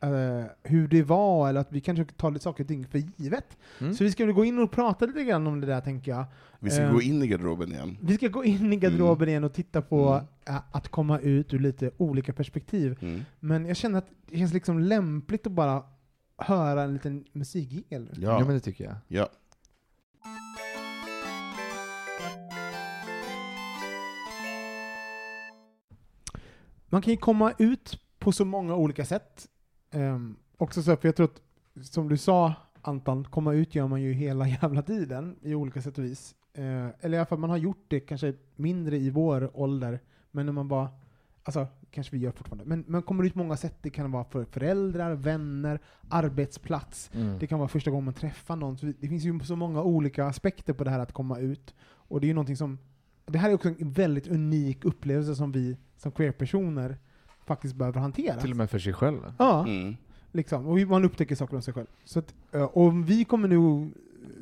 [0.02, 3.58] eh, hur det var, eller att vi kanske tar lite saker och ting för givet.
[3.80, 3.94] Mm.
[3.94, 6.26] Så vi ska väl gå in och prata lite grann om det där, tänker jag.
[6.60, 7.98] Vi ska Eh, gå in i garderoben igen.
[8.02, 10.26] Vi ska gå in i garderoben igen och titta på Mm.
[10.58, 12.98] eh, att komma ut ur lite olika perspektiv.
[13.02, 13.22] Mm.
[13.40, 15.84] Men jag känner att det känns liksom lämpligt att bara
[16.38, 18.10] höra en liten musikjingel.
[18.14, 18.40] Ja.
[18.40, 18.46] Ja.
[18.46, 18.96] men det tycker jag.
[19.08, 19.30] ja.
[26.92, 29.48] Man kan ju komma ut på så många olika sätt.
[29.92, 31.42] Um, också så, för jag tror att,
[31.86, 35.98] som du sa Anton, komma ut gör man ju hela jävla tiden i olika sätt
[35.98, 36.36] och vis.
[36.54, 40.00] Eh, eller i alla fall, man har gjort det kanske mindre i vår ålder,
[40.32, 40.90] men när man bara,
[41.44, 43.76] alltså kanske vi gör fortfarande, men man kommer ut på många sätt.
[43.82, 47.12] Det kan vara för föräldrar, vänner, arbetsplats.
[47.14, 47.40] Mm.
[47.40, 48.78] Det kan vara första gången man träffar någon.
[49.00, 51.76] Det finns ju så många olika aspekter på det här att komma ut.
[51.82, 52.78] Och det är ju någonting som,
[53.26, 56.98] det här är också en väldigt unik upplevelse som vi som queer-personer
[57.50, 58.42] faktiskt behöver hantera.
[58.42, 59.20] Till och med för sig själv.
[59.38, 59.96] Ja, Mm.
[60.32, 60.68] liksom.
[60.68, 61.88] Och man upptäcker saker om sig själv.
[62.06, 62.34] Så att,
[62.74, 63.90] och vi kommer nu,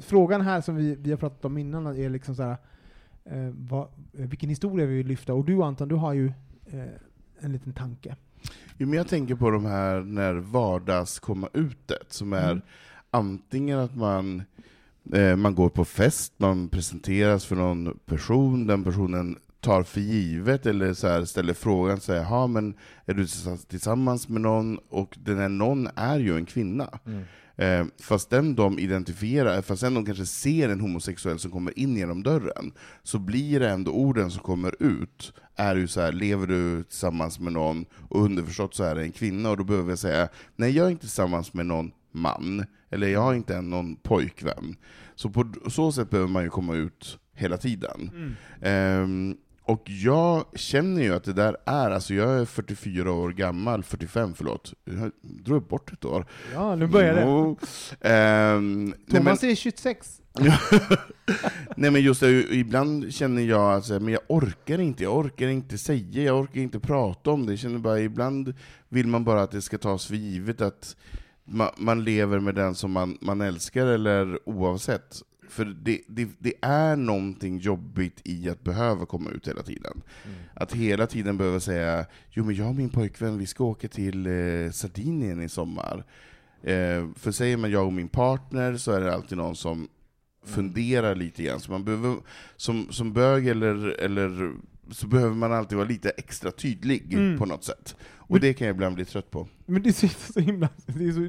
[0.02, 2.58] frågan här som vi, vi har pratat om innan är liksom så här,
[3.26, 5.34] eh, vad, vilken historia vi vill lyfta.
[5.34, 6.28] Och du Anton, du har ju
[6.66, 6.84] eh,
[7.40, 8.16] en liten tanke.
[8.78, 12.62] Jo, men jag tänker på de här när vardags komma utet, som är Mm.
[13.12, 14.44] antingen att man,
[15.14, 20.66] eh, man går på fest, man presenteras för någon person, den personen tar för givet
[20.66, 22.74] eller så här, ställer frågan, så här, "Jaha, men
[23.06, 23.28] är du
[23.68, 24.78] tillsammans- med någon?
[24.90, 27.00] Och den här någon är ju en kvinna.
[27.06, 27.24] Mm.
[27.60, 31.96] Eh, fast den de identifierar, fast den de kanske ser en homosexuell som kommer in
[31.98, 32.72] genom dörren,
[33.04, 37.40] så blir det ändå orden som kommer ut, är ju så här, lever du tillsammans
[37.40, 40.72] med någon, och underförstått så är det en kvinna, och då behöver jag säga, nej
[40.72, 44.76] jag är inte tillsammans med någon man, eller jag har inte någon pojkvän.
[45.16, 48.12] Så på så sätt behöver man ju komma ut hela tiden.
[48.62, 49.36] Ehm,
[49.68, 54.34] och jag känner ju att det där är, alltså jag är 44 år gammal, 45
[54.34, 56.26] förlåt, jag drog bort ett år.
[56.54, 57.22] Ja, nu börjar det.
[57.22, 57.58] Jo.
[58.02, 60.22] Ehm, nej, men, Thomas är 26.
[61.76, 65.78] nej men just det, ibland känner jag att men jag orkar inte, jag orkar inte
[65.78, 67.52] säga, jag orkar inte prata om det.
[67.52, 68.54] Jag känner bara, ibland
[68.90, 70.96] vill man bara att det ska tas för givet att
[71.46, 75.22] man, man lever med den som man, man älskar, eller oavsett.
[75.50, 80.02] För det, det, det är någonting jobbigt i att behöva komma ut hela tiden.
[80.54, 84.26] Att hela tiden behöva säga, jo men jag och min pojkvän, vi ska åka till
[84.28, 86.04] eh, Sardinien i sommar.
[86.64, 89.88] Eh, för säger man jag och min partner så är det alltid någon som
[90.46, 91.60] funderar lite grann.
[91.60, 92.16] Så man behöver,
[92.56, 94.52] som, som bög eller, eller
[94.92, 97.38] så behöver man alltid vara lite extra tydlig Mm.
[97.40, 97.96] på något sätt.
[98.02, 99.48] Och Men- det kan jag ibland bli trött på.
[99.66, 100.70] Men så himla,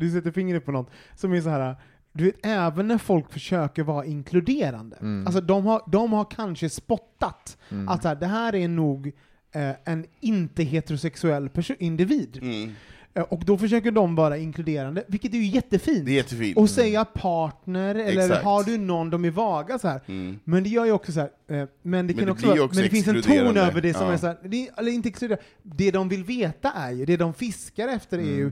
[0.01, 1.77] du sätter fingret på något som är så här.
[2.13, 5.27] Du vet, även när folk försöker vara inkluderande, Mm.
[5.27, 7.89] alltså de har, de har kanske spottat Mm.
[7.89, 9.07] att så här, det här är nog
[9.53, 12.39] eh, en inte heterosexuell individ.
[12.43, 12.73] Mm.
[13.15, 16.07] Eh, och då försöker de vara inkluderande, vilket är ju jättefint.
[16.07, 16.57] Det är jättefint.
[16.57, 18.45] Och säga partner, eller Exakt.
[18.45, 20.01] har du någon, de är vaga så här.
[20.07, 20.39] Mm.
[20.45, 22.75] Men det gör ju också så här, eh, men det Men kan det också, också
[22.75, 24.13] men det finns en ton över det som Ja.
[24.13, 27.35] är så här, det, eller inte exkluderande, det de vill veta är ju, det de
[27.35, 28.51] fiskar efter är ju,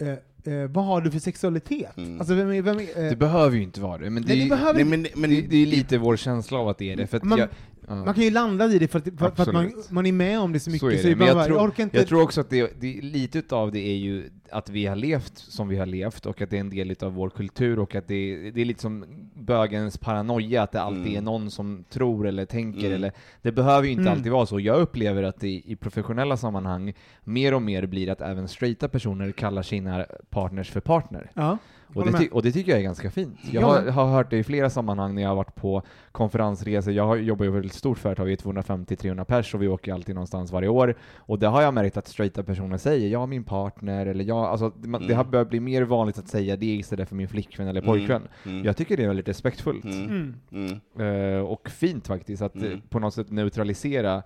[0.00, 0.18] Mm.
[0.44, 1.96] Eh, vad har du för sexualitet?
[1.96, 2.18] Mm.
[2.20, 4.36] Alltså vem är, vem är, eh, Det behöver ju inte vara det, men det, nej,
[4.36, 6.68] är det ju- behöver Nej, inte- men, men, det, det är lite vår känsla av
[6.68, 7.06] att det är det.
[7.06, 7.77] För att Man- jag, ja.
[7.88, 10.40] Man kan ju landa i det för att, för, för att man, man är med
[10.40, 11.96] om det så mycket, Så så, jag bara, tror, jag orkar inte...
[11.96, 15.38] jag tror också att det, det, lite utav det är ju att vi har levt
[15.38, 18.08] som vi har levt och att det är en del utav vår kultur och att
[18.08, 21.16] det, det är lite som bögens paranoia, att det alltid Mm.
[21.16, 22.92] är någon som tror eller tänker Mm.
[22.92, 24.12] eller det behöver ju inte Mm.
[24.12, 24.60] alltid vara så.
[24.60, 29.32] Jag upplever att det i professionella sammanhang mer och mer blir att även straighta personer
[29.32, 31.30] kallar sina partners för partner.
[31.34, 31.58] ja,
[31.98, 33.38] Och det, ty- och det tycker jag är ganska fint.
[33.52, 35.82] Jag Ja, har, har hört det i flera sammanhang när jag har varit på
[36.12, 36.92] konferensresor.
[36.92, 39.92] Jag har, jobbar ju på ett stort företag, vi är 250-300 pers och vi åker
[39.94, 40.94] alltid någonstans varje år.
[41.16, 44.38] Och det har jag märkt att straighta personer säger, jag har min partner, eller jag,
[44.38, 45.16] alltså man, det Mm.
[45.16, 48.22] har börjat bli mer vanligt att säga det istället för min flickvän eller pojkvän.
[48.46, 48.64] Mm.
[48.64, 49.84] Jag tycker det är väldigt respektfullt.
[49.84, 50.34] Mm.
[50.52, 50.80] Mm.
[50.96, 51.34] Mm.
[51.36, 52.80] Eh, och fint faktiskt, att Mm.
[52.88, 54.22] på något sätt neutralisera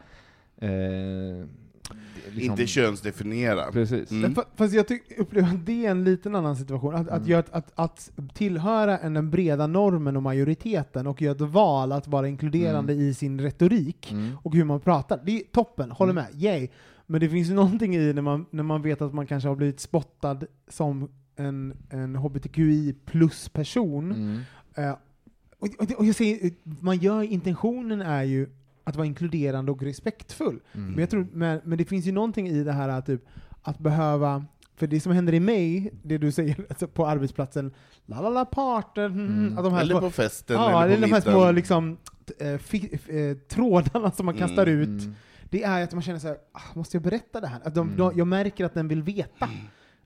[0.61, 1.47] eh,
[2.31, 3.73] liksom- Inte könsdefiniera.
[3.73, 4.11] Precis.
[4.11, 4.35] Mm.
[4.35, 4.87] Fa- Fast jag
[5.19, 6.95] upplever att det är en liten annan situation.
[6.95, 7.39] Att, att, Mm.
[7.39, 12.09] ett- att, att tillhöra en, den breda normen och majoriteten och göra ett val att
[12.09, 14.31] vara inkluderande i sin retorik Mm.
[14.43, 15.21] och hur man pratar.
[15.25, 16.25] Det är toppen, håller Mm.
[16.33, 16.69] med, yay.
[17.07, 19.57] Men det finns ju någonting i när man, när man vet att man kanske har
[19.57, 24.13] blivit spottad som en, en hbtqi plus-person.
[24.13, 24.41] Mm.
[24.75, 24.97] Eh,
[25.59, 28.47] och, och, och jag säger, man gör, intentionen är ju
[28.85, 30.61] att vara inkluderande och respektfull.
[30.73, 30.91] Mm.
[30.91, 33.25] Men, jag tror, men, men det finns ju någonting i det här att, typ,
[33.63, 34.45] att behöva
[34.77, 37.73] för det som händer i mig, det du säger alltså på arbetsplatsen,
[38.07, 39.27] la la la parter, mm.
[39.27, 39.59] Mm.
[39.59, 41.97] att de här Eller små, på festen, ja, eller på de här små liksom,
[42.39, 45.03] eh, eh, trådarna som man kastar Mm, ut,
[45.51, 47.61] det är att man känner så här, ah, måste jag berätta det här?
[47.65, 47.99] Att de, Mm.
[47.99, 49.49] de, jag märker att den vill veta.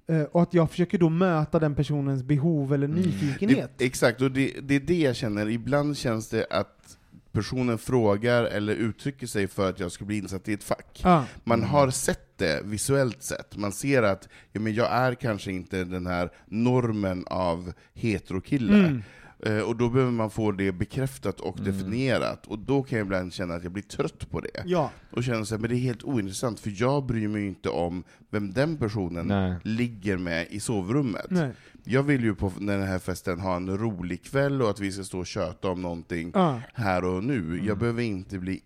[0.09, 3.71] Eh, och att jag försöker då möta den personens behov eller nyfikenhet.
[3.77, 5.49] Det, exakt, och det, det är det jag känner.
[5.51, 6.96] Ibland känns det att
[7.37, 11.01] personen frågar eller uttrycker sig för att jag ska bli insatt i ett fack.
[11.05, 11.25] Ja.
[11.44, 13.57] Man har sett det visuellt sett.
[13.57, 18.72] Man ser att ja, men jag är kanske inte den här normen av heterokille.
[18.79, 19.03] Mm.
[19.46, 21.72] Eh, och då behöver man få det bekräftat och Mm.
[21.72, 22.46] definierat.
[22.46, 24.62] Och då kan jag ibland känna att jag blir trött på det.
[24.64, 24.90] Ja.
[25.11, 28.05] Och känner så här, men det är helt ointressant, för jag bryr mig inte om
[28.31, 29.55] vem den personen Nej.
[29.62, 31.27] ligger med i sovrummet.
[31.31, 31.51] Nej.
[31.88, 35.05] Jag vill ju på den här festen ha en rolig kväll och att vi ska
[35.05, 36.61] stå och köta om någonting Ja.
[36.75, 37.38] här och nu.
[37.38, 37.66] Mm.
[37.66, 38.61] Jag behöver inte bli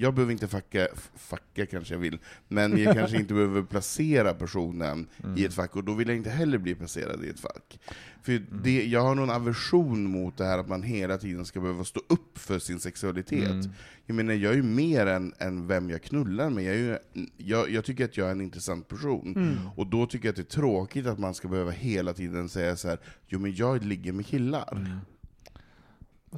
[0.00, 5.06] jag behöver inte facka, facka kanske jag vill, men jag kanske inte behöver placera personen
[5.24, 5.38] Mm.
[5.38, 7.78] i ett fack, och då vill jag inte heller bli placerad i ett fack.
[8.22, 8.44] För Mm.
[8.62, 12.00] det, jag har någon aversion mot det här att man hela tiden ska behöva stå
[12.08, 13.50] upp för sin sexualitet.
[13.50, 13.70] Mm.
[14.06, 16.64] Jag menar, jag är ju mer än, än vem jag knullar med.
[16.64, 19.32] Jag, är ju, jag, jag tycker att jag är en intressant person.
[19.36, 19.56] Mm.
[19.76, 22.76] Och då tycker jag att det är tråkigt att man ska behöva hela tiden säga
[22.76, 25.00] så här: jo men jag ligger med killar.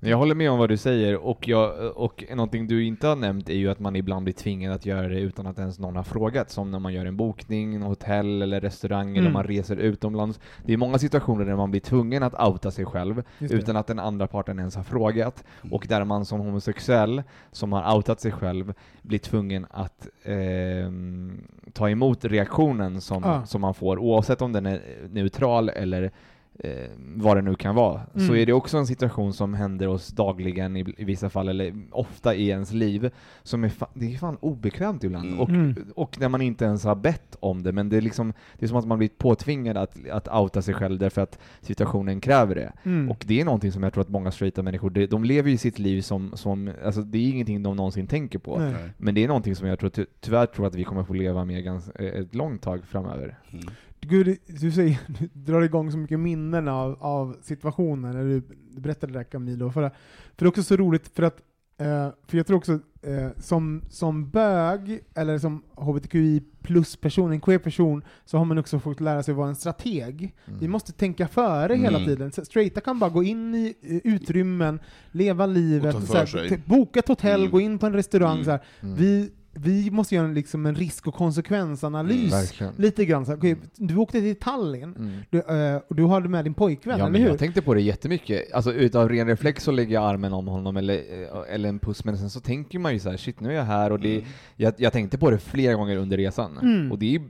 [0.03, 3.49] Jag håller med om vad du säger, och, jag, och någonting du inte har nämnt
[3.49, 6.03] är ju att man ibland blir tvingad att göra det utan att ens någon har
[6.03, 9.33] frågat, som när man gör en bokning, en hotell eller restaurang, eller Mm.
[9.33, 10.41] man reser utomlands.
[10.65, 13.99] Det är många situationer där man blir tvungen att outa sig själv, utan att den
[13.99, 17.23] andra parten ens har frågat, och där man som homosexuell,
[17.53, 21.41] som har outat sig själv, blir tvungen att ehm,
[21.73, 23.45] ta emot reaktionen som, Ja.
[23.47, 26.11] som man får, oavsett om den är neutral eller
[26.65, 28.35] eh, vad det nu kan vara, så Mm.
[28.37, 32.35] är det också en situation som händer oss dagligen i, i vissa fall, eller ofta
[32.35, 33.11] i ens liv,
[33.43, 35.25] som är, fa- det är fan obekvämt ibland.
[35.29, 35.41] Mm.
[35.41, 35.75] Och, Mm.
[35.97, 38.69] och när man inte ens har bett om det, men det är, liksom, det är
[38.69, 42.73] som att man blir påtvingad att, att outa sig själv därför att situationen kräver det.
[42.83, 43.11] Mm.
[43.11, 45.57] Och det är någonting som jag tror att många straighta människor, de, de lever ju
[45.57, 48.59] sitt liv som, som, alltså det är ingenting de någonsin tänker på.
[48.59, 48.73] Nej.
[48.73, 48.91] Nej.
[48.99, 51.45] Men det är någonting som jag tror, ty, tyvärr tror att vi kommer få leva
[51.45, 53.39] med ganska, ett långt tag framöver.
[54.03, 54.11] Mm.
[54.25, 58.43] Gud, du, säger, du drar igång så mycket minnen av, av situationer när du
[58.81, 59.71] berättade det där Camilo.
[59.71, 59.91] För, för
[60.37, 61.41] det är också så roligt, för att
[61.79, 68.03] eh, för jag tror också eh, som, som bög, eller som hbtqi plus-person, en queer-person,
[68.25, 70.35] så har man också fått lära sig vara en strateg.
[70.61, 72.09] Vi måste tänka före hela Mm.
[72.09, 72.33] tiden.
[72.33, 76.19] Så Straighta kan bara gå in i eh, utrymmen, leva livet, Och ta för så
[76.19, 76.49] här, sig.
[76.49, 77.53] t- boka ett hotell, Mm.
[77.53, 78.33] gå in på en restaurang.
[78.33, 78.45] Mm.
[78.45, 78.61] Så här.
[78.81, 82.33] Vi, vi måste göra en, liksom en risk och konsekvensanalys.
[82.33, 82.73] Verkligen.
[82.77, 85.11] Lite grann så här, okej, du åkte till Tallinn, Mm.
[85.31, 87.29] du, eh, och du hade med din pojkvän, Ja, eller men hur?
[87.29, 88.53] jag tänkte på det jättemycket.
[88.53, 92.05] Alltså utav ren reflex så lägger jag armen om honom eller, eh, eller en puss,
[92.05, 94.25] men sen så tänker man ju så här: shit nu är jag här och det,
[94.57, 96.59] jag, jag tänkte på det flera gånger under resan.
[96.63, 96.93] Mm.
[96.93, 97.21] Och det är,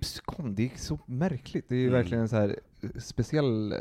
[0.51, 1.93] det är så märkligt, det är Mm.
[1.93, 3.73] verkligen så här eh, speciell...
[3.73, 3.79] Eh,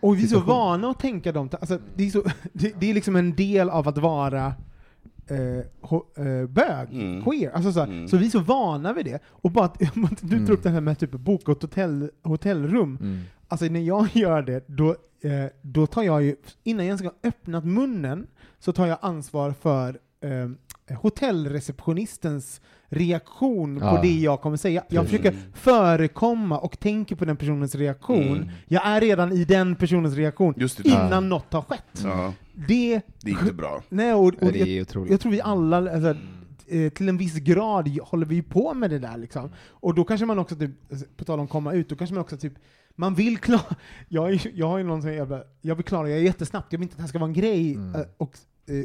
[0.00, 0.46] Och vi är så situation.
[0.48, 3.88] vana att tänka dem, alltså, det, är så, det, det är liksom en del av
[3.88, 4.52] att vara
[5.26, 7.24] eh, ho, eh, bög, Mm.
[7.24, 7.50] queer.
[7.50, 8.08] Alltså så, Mm.
[8.08, 9.22] så vi är så vana vid det.
[9.26, 9.78] Och bara att,
[10.20, 10.46] du Mm.
[10.46, 12.98] tar upp det här med typ boka ett hotell, hotellrum.
[13.00, 13.20] mm.
[13.48, 17.14] Alltså när jag gör det, då, eh, då tar jag ju, innan jag ska ha
[17.28, 18.26] öppnat munnen,
[18.58, 22.60] så tar jag ansvar för eh, hotellreceptionistens
[22.94, 23.96] reaktion Ja.
[23.96, 24.84] på det jag kommer säga.
[24.88, 28.36] Jag försöker förekomma och tänker på den personens reaktion.
[28.36, 28.48] Mm.
[28.68, 30.88] Jag är redan i den personens reaktion Just det.
[30.88, 31.20] innan Ja.
[31.20, 32.00] något har skett.
[32.04, 32.32] Ja,
[32.68, 33.82] Det, det är inte bra.
[33.88, 35.10] nej, och, och jag, är otroligt.
[35.10, 36.16] jag tror vi alla, alltså,
[36.68, 39.50] eh, till en viss grad håller vi på med det där liksom.
[39.68, 40.70] Och då kanske man också, typ,
[41.16, 42.52] på tal om komma ut, då kanske man också typ
[42.96, 43.60] man vill klara,
[44.08, 46.78] jag, är, jag har ju någon sån jävla, jag vill klara jag är jättesnabbt, jag
[46.78, 47.74] vill inte att det här ska vara en grej.
[47.74, 47.94] Mm.
[47.94, 48.32] eh, Och,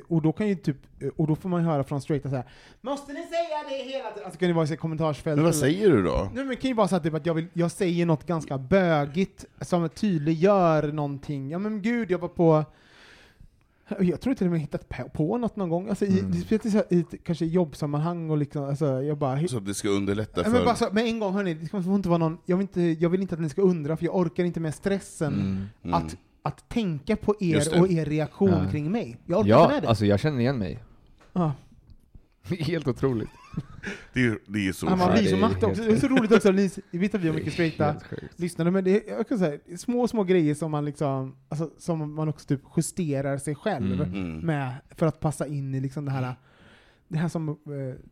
[0.08, 2.46] och då kan ju typ, eh, och då får man höra från straighta så här.
[2.82, 4.26] Måste ni säga det hela tiden?
[4.26, 5.36] Alltså kan det vara i här kommentarsfält.
[5.36, 6.30] Men vad säger du då?
[6.34, 8.58] Nej men kan ju vara så att, typ, att jag, vill, jag säger något ganska
[8.58, 11.50] bögigt som tydliggör någonting.
[11.50, 12.66] Ja men gud, jag var på
[14.00, 16.32] jag tror till och med hittat på, något någon gång, alltså, i, Mm.
[16.34, 19.48] i, här- i ett kanske jobbsammanhang och liksom, alltså, jag bara...
[19.48, 20.52] Så det ska underlätta för...
[20.52, 22.82] men bara så, med en gång, hörni, det får inte vara någon, jag, vill inte,
[22.82, 25.66] jag vill inte att ni ska undra, för jag orkar inte med stressen Mm.
[25.84, 25.94] Mm.
[25.94, 27.80] att, att tänka på er det.
[27.82, 28.72] och er reaktion Ja.
[28.72, 29.18] kring mig.
[29.26, 29.90] Jag orkar Ja, inte med det.
[29.90, 30.80] alltså jag känner igen mig.
[31.34, 31.54] Ja.
[32.60, 33.30] Helt otroligt.
[34.14, 35.82] Det är, det är så Ja, man blir det så är matt också.
[35.84, 37.96] Det är så roligt också, ni vi vet att vi har mycket straighta
[38.36, 41.36] lyssnare, men det är, jag kan säga, det är små, små grejer som man liksom,
[41.50, 44.14] alltså, som man också typ justerar sig själv Mm.
[44.16, 44.38] Mm.
[44.40, 46.36] med, för att passa in i liksom det här
[47.08, 47.56] det här som eh,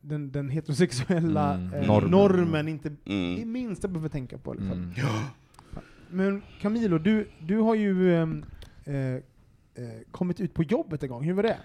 [0.02, 1.74] den, den heterosexuella Mm.
[1.74, 2.12] eh, Normen.
[2.12, 2.68] normen.
[2.68, 3.52] inte i Mm.
[3.52, 4.54] minsta behöver tänka på.
[4.54, 4.72] Liksom.
[4.72, 4.94] Mm.
[6.10, 8.46] Men Camilo, du, du har ju ehm,
[8.86, 9.22] eh, eh,
[10.12, 11.58] kommit ut på jobbet en gång, hur var det?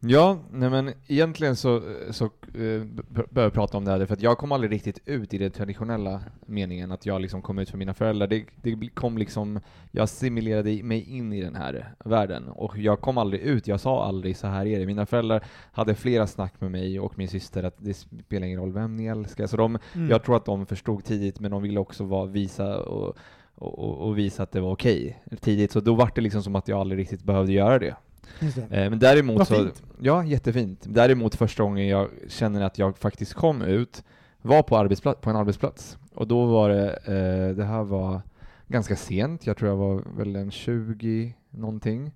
[0.00, 4.14] Ja, nej men egentligen så, så eh, b- bör jag prata om det här, för
[4.14, 7.70] att jag kom aldrig riktigt ut i den traditionella meningen, att jag liksom kom ut
[7.70, 8.26] för mina föräldrar.
[8.26, 13.18] Det, det kom liksom, jag assimilerade mig in i den här världen, och jag kom
[13.18, 14.86] aldrig ut, jag sa aldrig så här är det.
[14.86, 18.72] Mina föräldrar hade flera snack med mig och min syster att det spelar ingen roll
[18.72, 20.10] vem ni älskar, så de, Mm.
[20.10, 23.16] jag tror att de förstod tidigt, men de ville också vara, visa och,
[23.58, 26.68] och, och- visa att det var okej tidigt, så då var det liksom som att
[26.68, 27.94] jag aldrig riktigt behövde göra det.
[28.40, 28.76] Det.
[28.76, 29.82] Eh, Men däremot Vad så, fint.
[30.00, 30.80] ja jättefint.
[30.88, 34.04] Däremot första gången jag känner att jag faktiskt kom ut
[34.42, 35.98] var på, arbetsplats, på en arbetsplats.
[36.14, 38.20] Och då var det, eh, det här var
[38.66, 42.12] ganska sent, jag tror jag var väl en 20 någonting.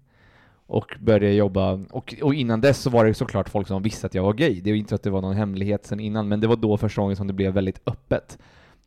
[0.67, 4.15] Och började jobba, och, och innan dess så var det såklart folk som visste att
[4.15, 4.61] jag var gay.
[4.61, 7.01] Det var inte att det var någon hemlighet sen innan, men det var då första
[7.03, 8.39] gången som det blev väldigt öppet.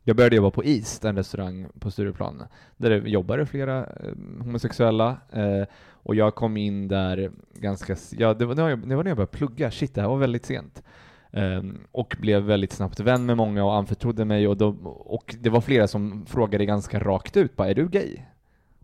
[0.08, 2.42] Jag började jobba på East, en restaurang på Stureplan,
[2.76, 5.16] där det jobbade flera eh, homosexuella.
[5.32, 9.10] Eh, och jag kom in där ganska, ja det var, det var det var när
[9.10, 10.82] jag började plugga, shit det här var väldigt sent.
[11.30, 15.50] Eh, och blev väldigt snabbt vän med många och anförtrodde mig och, då, och det
[15.50, 18.18] var flera som frågade ganska rakt ut bara, är du gay?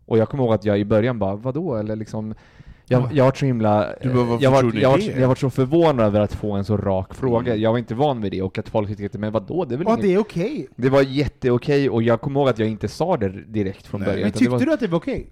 [0.05, 1.75] Och jag kommer ihåg att jag i början bara, vadå?
[1.75, 2.35] Eller liksom,
[2.87, 3.89] jag, jag var så himla...
[4.01, 6.77] Du varför jag, var, jag, var, jag var så förvånad över att få en så
[6.77, 7.51] rak fråga.
[7.51, 7.61] Mm.
[7.61, 9.65] Jag var inte van vid det och att folk tyckte, men vadå?
[9.65, 10.05] Det är väl Ja, inget...
[10.05, 10.67] det är okej.
[10.75, 14.09] Det var jätteokej och jag kommer ihåg att jag inte sa det direkt från Nej.
[14.09, 14.21] början.
[14.21, 14.59] Men det tyckte var...
[14.59, 15.29] du att det var okej?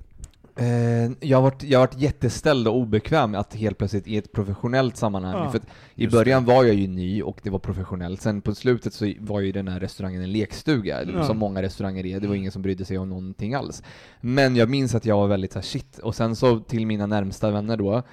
[0.55, 4.31] Eh, jag har varit, jag har varit jätteställd och obekväm att helt plötsligt i ett
[4.31, 5.61] professionellt sammanhang, Ja, för
[5.95, 9.39] i början var jag ju ny och det var professionellt, sen på slutet så var
[9.39, 11.23] ju den här restaurangen en lekstuga, Ja.
[11.23, 13.83] som många restauranger är, det var ingen som brydde sig om någonting alls.
[14.21, 17.51] Men jag minns att jag var väldigt såhär shit, och sen så till mina närmsta
[17.51, 18.03] vänner då,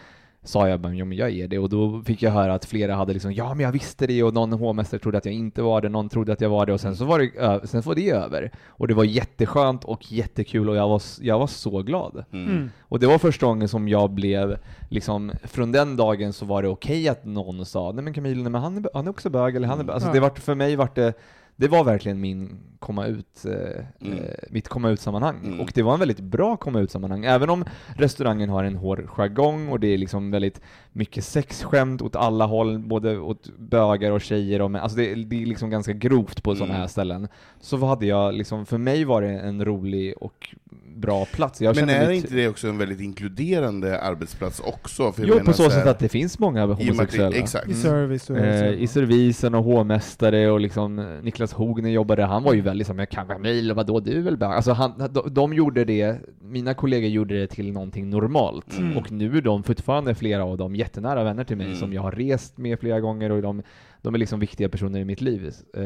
[0.44, 3.33] sa jag men jag är det, och då fick jag höra att flera hade liksom
[3.33, 6.09] ja men jag visste det, och någon hovmästare trodde att jag inte var det, någon
[6.09, 8.51] trodde att jag var det, och sen så var det, sen var det över.
[8.66, 12.24] Och det var jätteskönt och jättekul, och jag var, jag var så glad.
[12.33, 12.70] Mm.
[12.81, 16.68] Och det var första gången som jag blev, liksom, från den dagen så var det
[16.68, 19.57] okej att någon sa nej men Camille, nej, men han, är, han är också bög,
[19.57, 19.94] eller han är bög.
[19.94, 20.12] Alltså Ja.
[20.14, 21.12] det var, för mig var det,
[21.61, 24.18] det var verkligen min komma ut, eh, Mm.
[24.18, 25.37] eh, mitt komma ut-sammanhang.
[25.44, 25.61] Mm.
[25.61, 27.64] Och det var en väldigt bra komma ut-sammanhang, även om
[27.97, 30.61] restaurangen har en hård jargong och det är liksom väldigt
[30.92, 34.83] mycket sexskämt åt alla håll, både åt bögar och tjejer och män.
[34.83, 36.81] Alltså det, det är liksom ganska grovt på sådana Mm.
[36.81, 37.29] här ställen.
[37.61, 40.57] Så vad hade jag liksom, för mig var det en rolig och
[40.98, 41.61] bra plats.
[41.61, 45.12] Jag Men är mig- inte det också en väldigt inkluderande arbetsplats också?
[45.12, 47.37] För jag Jo, på så här- sätt att det finns många i homosexuella.
[47.37, 47.68] Exakt.
[47.68, 52.42] I service och Eh, I servisen och hovmästare och liksom eh, Niklas Hogner jobbade, han
[52.42, 54.50] var ju väldigt som jag kan Camille, vadå du är väl bög?
[54.52, 58.78] Alltså han, de, de gjorde det, mina kollegor gjorde det till någonting normalt.
[58.78, 58.96] Mm.
[58.96, 61.78] Och nu är de fortfarande flera av dem jättenära vänner till mig Mm.
[61.78, 63.62] som jag har rest med flera gånger och de,
[64.02, 65.52] de är liksom viktiga personer i mitt liv.
[65.74, 65.82] Eh,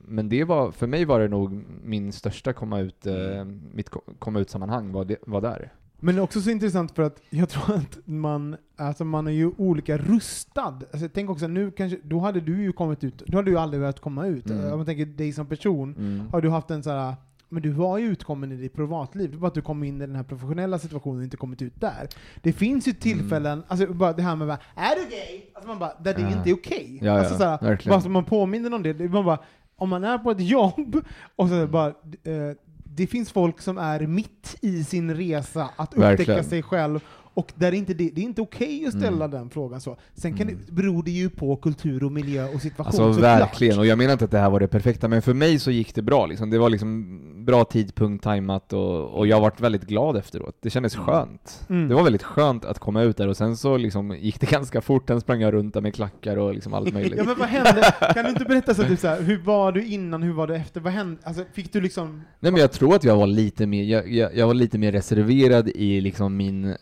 [0.00, 4.02] men det var, för mig var det nog min största komma ut, eh, mitt ko-
[4.18, 5.72] komma ut sammanhang var, det, var där.
[6.00, 9.98] Men också så intressant för att jag tror att man, alltså man är ju olika
[9.98, 10.80] rustad.
[10.92, 13.80] Alltså tänk också nu kanske, då hade du ju kommit ut, då hade du aldrig
[13.80, 14.50] velat komma ut.
[14.50, 14.72] Mm.
[14.72, 16.28] Om man tänker dig som person, Mm.
[16.32, 17.14] har du haft en så här
[17.54, 20.06] men du var ju utkommen i ditt privatliv, det var att du kom in i
[20.06, 22.08] den här professionella situationen och inte kommit ut där.
[22.42, 25.42] Det finns ju tillfällen, alltså bara det här med bara, är du gay?
[25.54, 26.30] Alltså man bara, där det Ja.
[26.38, 26.98] inte är okej.
[27.02, 27.94] Ja, ja, alltså verkligen.
[27.94, 29.38] bara så man påminner om det, man bara,
[29.76, 31.00] om man är på ett jobb
[31.36, 32.56] och så bara, eh,
[32.96, 36.44] det finns folk som är mitt i sin resa att upptäcka Verkligen.
[36.44, 37.00] sig själv,
[37.34, 39.30] och där är inte det, det är inte okej att ställa Mm.
[39.30, 39.96] den frågan så.
[40.14, 40.60] Sen kan Mm.
[40.66, 44.12] det, beror det ju på kultur och miljö och situation Alltså verkligen, och jag menar
[44.12, 46.50] inte att det här var det perfekta, men för mig så gick det bra liksom.
[46.50, 50.56] Det var liksom bra tidpunkt, tajmat och, och jag varit väldigt glad efteråt.
[50.60, 51.66] Det kändes skönt.
[51.68, 51.88] Mm.
[51.88, 54.80] Det var väldigt skönt att komma ut där och sen så liksom gick det ganska
[54.80, 57.14] fort, sen sprang jag runt där med klackar och liksom allt möjligt.
[57.18, 57.94] Ja men vad hände?
[58.14, 60.54] Kan du inte berätta så typ så här, hur var du innan, hur var du
[60.56, 60.80] efter?
[60.80, 61.16] Vad hände?
[61.24, 62.22] Alltså fick du liksom...
[62.40, 64.92] Nej men jag tror att jag var lite mer, jag, jag, jag var lite mer
[64.92, 66.74] reserverad i liksom min eh,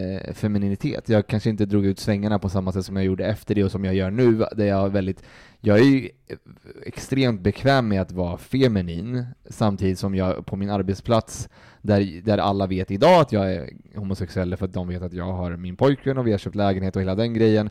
[0.00, 1.08] Eh, femininitet.
[1.08, 3.70] Jag kanske inte drog ut svängarna på samma sätt som jag gjorde efter det och
[3.70, 5.22] som jag gör nu, där jag är väldigt,
[5.60, 6.08] jag är ju
[6.86, 11.48] extremt bekväm med att vara feminin, samtidigt som jag på min arbetsplats,
[11.82, 15.32] där, där alla vet idag att jag är homosexuell, för att de vet att jag
[15.32, 17.70] har min pojkvän och vi har köpt lägenhet och hela den grejen.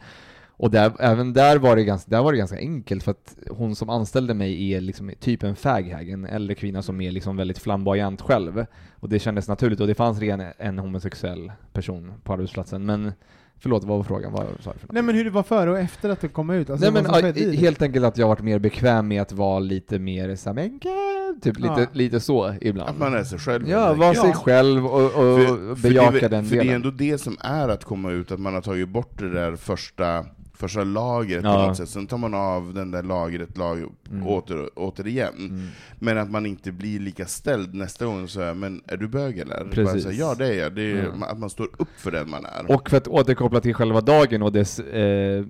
[0.62, 3.76] Och där, även där var, det ganska, där var det ganska enkelt, för att hon
[3.76, 7.58] som anställde mig är liksom typ en faghag, en äldre kvinna som är liksom väldigt
[7.60, 8.66] flamboyant själv.
[8.96, 12.86] Och det kändes naturligt, och det fanns redan en homosexuell person på arbetsplatsen.
[12.86, 13.12] Men,
[13.60, 14.32] förlåt, vad var frågan?
[14.32, 14.92] Vad sa du för något?
[14.94, 16.70] Nej men hur det var före och efter att du kom ut?
[16.70, 17.56] Alltså, Nej men ja, det?
[17.56, 21.44] helt enkelt att jag varit mer bekväm med att vara lite mer såhär, men gud",
[21.44, 21.86] typ lite, Ja.
[21.92, 22.90] lite så ibland.
[22.90, 23.70] Att man är sig själv.
[23.70, 24.26] Ja, vara enkelt.
[24.26, 26.76] sig själv och, och För- för bejaka det, är- den För det är delen.
[26.76, 30.26] ändå det som är att komma ut, att man har tagit bort det där första
[30.60, 31.68] första lagret på Ja.
[31.68, 34.28] något sätt, sen tar man av den där lagret lag, Mm.
[34.28, 35.34] åter, återigen.
[35.38, 35.68] Mm.
[36.00, 39.38] Men att man inte blir lika ställd nästa gång, så här, men är du bög
[39.40, 39.58] eller?
[39.64, 40.04] Bara Precis.
[40.04, 41.26] så här, ja det är jag, det är, Ja.
[41.26, 42.72] att man står upp för den man är.
[42.76, 45.46] Och för att återkoppla till själva dagen och dess eh,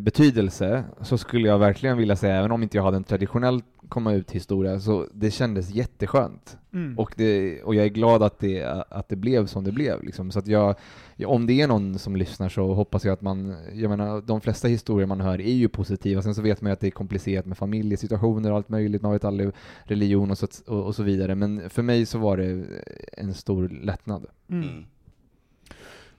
[0.00, 4.12] betydelse, så skulle jag verkligen vilja säga, även om inte jag hade en traditionell komma
[4.12, 6.58] ut-historia, så det kändes jätteskönt.
[6.72, 6.98] Mm.
[6.98, 10.02] Och, det, och jag är glad att det, att det blev som det blev.
[10.02, 10.30] Liksom.
[10.30, 10.74] Så att jag,
[11.16, 14.40] ja, om det är någon som lyssnar så hoppas jag att man, jag menar, de
[14.40, 16.90] flesta historier man hör är ju positiva, sen så vet man ju att det är
[16.90, 19.50] komplicerat med familjesituationer och allt möjligt, man vet aldrig
[19.84, 22.64] religion och så, och, och så vidare, men för mig så var det
[23.12, 24.26] en stor lättnad.
[24.48, 24.68] Mm.
[24.68, 24.84] Mm.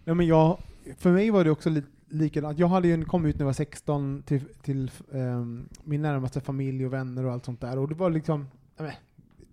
[0.04, 0.58] Ja, men jag,
[0.97, 1.84] för mig var det också li,
[2.14, 2.59] likadant.
[2.59, 6.86] Jag hade ju kommit ut när jag var 16 till, till ehm, min närmaste familj
[6.86, 7.78] och vänner och allt sånt där.
[7.80, 8.47] Och det var liksom,
[8.78, 8.91] men,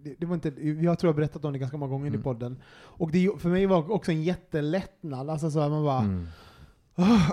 [0.02, 2.20] det, det var inte, jag tror jag har berättat om det ganska många gånger Mm.
[2.20, 2.56] i podden.
[2.72, 5.30] Och det, för mig var också en jättelättnad.
[5.30, 6.26] Alltså så här, man bara, Mm.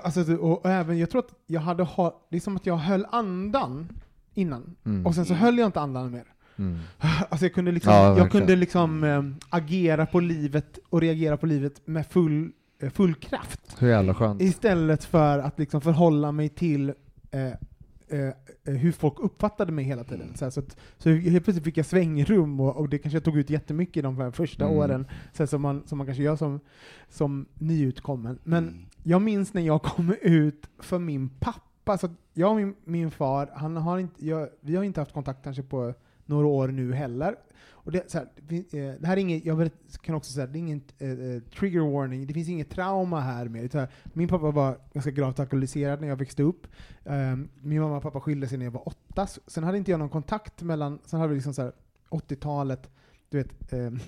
[0.03, 2.77] Alltså, och, och även, jag tror att jag hade, ha, det är som att jag
[2.77, 3.87] höll andan
[4.33, 4.75] innan.
[4.85, 5.05] Mm.
[5.05, 6.23] Och sen så höll jag inte andan mer.
[6.57, 6.79] Mm.
[7.29, 11.45] Alltså jag kunde liksom, Ja, jag kunde liksom eh, agera på livet och reagera på
[11.45, 12.51] livet med full,
[12.93, 13.77] full kraft.
[13.79, 14.41] Så jävla skönt.
[14.41, 16.93] Istället för att liksom förhålla mig till
[17.31, 18.27] eh, eh,
[18.65, 20.27] eh, hur folk uppfattade mig hela tiden.
[20.35, 23.23] Så, här, så, att, så helt plötsligt fick jag svängrum och, och det kanske jag
[23.23, 24.77] tog ut jättemycket de första Mm.
[24.77, 26.59] åren, så här, som, man, som man kanske gör som,
[27.09, 28.39] som nyutkommen.
[28.43, 28.85] Men Mm.
[29.03, 33.49] jag minns när jag kom ut för min pappa, så jag och min, min far,
[33.55, 35.93] han har inte, jag, vi har inte haft kontakt kanske på
[36.25, 37.35] några år nu heller.
[37.87, 40.57] Och det, så här, det, eh, här är inget, jag vet, kan också säga, det
[40.57, 43.73] är ingen eh, eh, trigger warning, det finns inget trauma här med.
[43.73, 46.67] Här, min pappa var ganska gravt alkoholiserad när jag växte upp.
[47.03, 49.27] Um, min mamma och pappa skilde sig när jag var åtta.
[49.47, 51.71] Sen hade inte jag någon kontakt mellan, sen hade vi liksom så här
[52.09, 52.89] 80-talet,
[53.29, 53.99] du vet, um,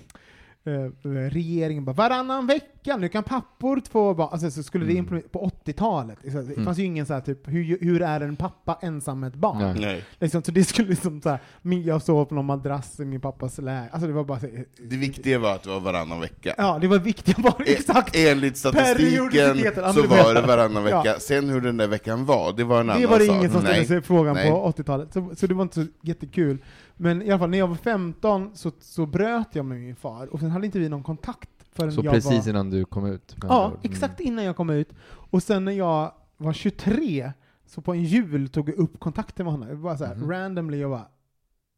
[1.30, 4.28] regeringen bara varannan vecka, nu kan pappor få barn.
[4.32, 4.98] Alltså, så skulle det Mm.
[4.98, 6.18] implementeras på 80-talet.
[6.22, 6.64] Det Mm.
[6.64, 9.58] fanns ju ingen så här typ, hur, hur är en pappa ensam med ett barn?
[9.58, 9.74] Nej.
[9.80, 10.04] Nej.
[10.18, 11.38] Liksom, så det skulle liksom så här,
[11.84, 13.88] jag sov på någon madrass i min pappas läge.
[13.92, 14.46] Alltså det var bara så,
[14.90, 16.54] Det viktiga var att det var varannan vecka.
[16.58, 18.16] Ja, det var viktiga bara, E- exakt.
[18.16, 21.14] Enligt statistiken så men var det varannan vecka, Ja.
[21.20, 23.36] sen hur den där veckan var, det var en annan Det var det sak.
[23.36, 24.50] ingen som ställde sig frågan Nej.
[24.50, 26.58] på 80-talet, så, så det var inte så jättekul.
[27.02, 30.26] Men i alla fall, när jag var 15 så, så bröt jag med min far,
[30.26, 32.48] och sen hade inte vi någon kontakt förrän Så jag precis var...
[32.50, 33.36] innan du kom ut?
[33.42, 33.66] Ja.
[33.66, 33.78] Mm.
[33.82, 34.88] exakt innan jag kom ut.
[35.06, 37.32] Och sen när jag var 23,
[37.66, 39.68] så på en jul tog jag upp kontakten med honom.
[39.68, 40.30] Jag bara så här, Mhm.
[40.30, 41.06] randomly, jag bara,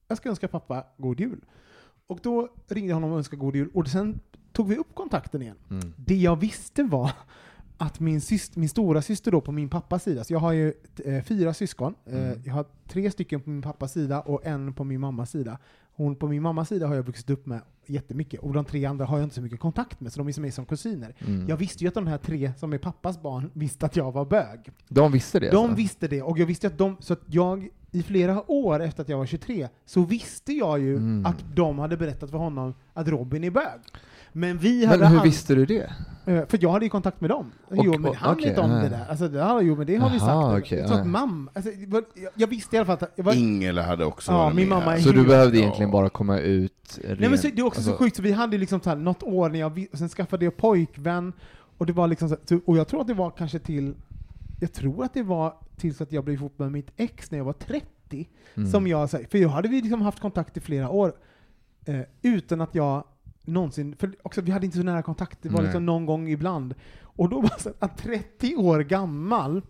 [0.09, 1.41] jag ska önska pappa god jul.
[2.07, 4.21] Och då ringde jag honom och önskade god jul, och sen
[4.53, 5.57] tog vi upp kontakten igen.
[5.71, 5.93] Mm.
[5.97, 7.11] Det jag visste var
[7.83, 10.73] att min, syster, min stora syster då på min pappas sida, så jag har ju
[11.05, 12.43] eh, fyra syskon, eh, Mm.
[12.45, 15.59] jag har tre stycken på min pappas sida och en på min mammas sida.
[15.97, 19.05] Hon på min mammas sida har jag vuxit upp med jättemycket, och de tre andra
[19.05, 21.15] har jag inte så mycket kontakt med, så de är som mig som kusiner.
[21.27, 21.49] Mm.
[21.49, 24.25] Jag visste ju att de här tre som är pappas barn visste att jag var
[24.25, 24.73] bög.
[24.89, 25.51] De visste det?
[25.51, 25.77] De alltså?
[25.77, 29.09] visste det, och jag visste att de, så att jag i flera år efter att
[29.09, 31.27] jag var 23, så visste jag ju Mm.
[31.27, 33.81] att de hade berättat för honom att Robin är bög.
[34.33, 35.93] Men vi hade Men hur visste du det?
[36.27, 37.53] Eh, För jag hade ju kontakt med dem.
[37.69, 39.07] Och- jo, men han okej, vet om det där.
[39.11, 40.65] Alltså, det, ja, jo, men det har vi sagt.
[40.65, 41.01] okej, så ja.
[41.01, 42.05] att mamma, alltså, jag,
[42.35, 43.13] jag visste i alla fall att...
[43.17, 44.97] Jag var, Ingela hade också Ja, varit min mamma här.
[44.97, 45.63] är Så du behövde Ja.
[45.63, 48.23] egentligen bara komma ut Nej, men så, rent- det är också så alltså- sjukt, så
[48.23, 51.33] vi hade ju liksom så här, något år när jag, sen skaffade jag pojkvän,
[51.79, 53.95] och det var liksom så, så, och jag tror att det var kanske till,
[54.61, 57.45] jag tror att det var tills att jag blev ihop med mitt ex när jag
[57.45, 58.71] var 30, Mm.
[58.71, 61.13] som jag, så här- för jag hade vi liksom haft kontakt i flera år,
[61.85, 63.05] eh, utan att jag
[63.45, 65.65] någonsin, för också, vi hade inte så nära kontakt, det var Nej.
[65.65, 66.75] liksom någon gång ibland.
[67.03, 69.63] Och då var att 30 år gammal,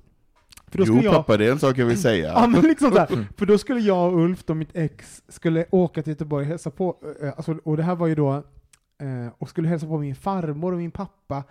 [0.67, 2.33] för då Jo skulle jag, pappa, det är en sak jag vill säga.
[2.33, 5.67] Ja, men liksom så här, för då skulle jag och Ulf, då mitt ex, skulle
[5.71, 9.33] åka till Göteborg och hälsa på, eh, alltså, och det här var ju då, eh,
[9.39, 11.45] och skulle hälsa på min farmor och min pappa,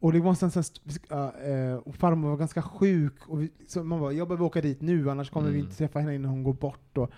[0.00, 0.64] och det var sen, sen
[1.10, 4.80] äh, och farmor var ganska sjuk, och vi, så man bara, jag behöver åka dit
[4.80, 5.64] nu, annars kommer vi Mm.
[5.64, 6.98] inte träffa henne innan hon går bort.
[6.98, 7.10] Och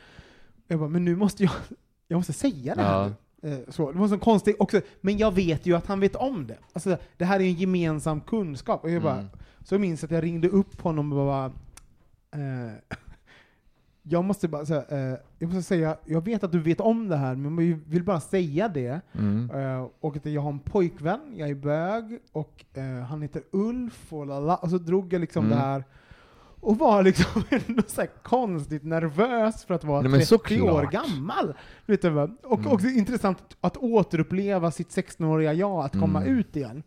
[0.68, 1.52] jag bara, men nu måste jag,
[2.08, 3.10] jag måste säga det här Ja.
[3.44, 6.46] Eh, Så, det var så konstigt också, men jag vet ju att han vet om
[6.46, 6.58] det.
[6.72, 8.84] Alltså, det här är en gemensam kunskap.
[8.84, 9.26] Och jag bara, Mm.
[9.64, 11.44] så jag minns att jag ringde upp honom och bara,
[12.34, 12.72] eh,
[14.02, 17.16] jag måste bara säga, eh, jag måste säga, jag vet att du vet om det
[17.16, 19.00] här, men jag vill bara säga det.
[19.12, 19.50] Mm.
[19.50, 24.12] Eh, och att jag har en pojkvän, jag är bög, och eh, han heter Ulf,
[24.12, 25.58] och, lala, och så drog jag liksom Mm.
[25.58, 25.84] det här,
[26.64, 30.82] och var liksom ändå så här konstigt nervös för att vara Nej, men 30 år
[30.92, 31.54] gammal.
[31.86, 32.36] Vet du, vad?
[32.42, 32.72] och Mm.
[32.72, 36.38] också intressant att återuppleva sitt 16-åriga jag, att komma Mm.
[36.38, 36.82] ut igen.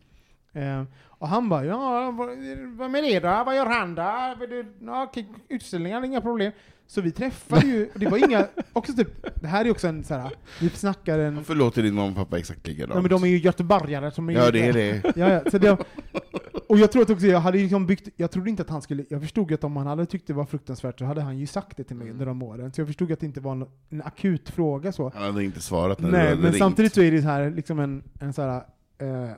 [0.53, 0.84] Eh,
[1.19, 2.30] och han bara, ja, vad,
[2.78, 3.43] vad med det då?
[3.45, 4.36] Vad gör han då?
[4.82, 5.11] Ja,
[5.49, 6.51] utställningar, inga problem.
[6.89, 10.03] Så vi träffade ju, och det var inga, också typ, det här är också en
[10.03, 12.95] så här, vi snackar en, Varför låter din mamma och pappa exakt likadant?
[12.95, 15.01] ja, men de är ju göteborgare som är Ja, det är det.
[15.15, 15.78] Ja, ja, så det,
[16.70, 19.05] och jag tror att också, jag hade liksom byggt, jag trodde inte att han skulle,
[19.09, 21.78] jag förstod att om han hade tyckt det var fruktansvärt så hade han ju sagt
[21.78, 22.72] det till mig under de åren.
[22.74, 25.11] Så jag förstod att det inte var en, en akut fråga så.
[25.15, 26.57] Han hade inte svarat när du Nej, hade men ringt.
[26.57, 28.63] samtidigt så är det så här, liksom en, en så här,
[28.97, 29.32] eh,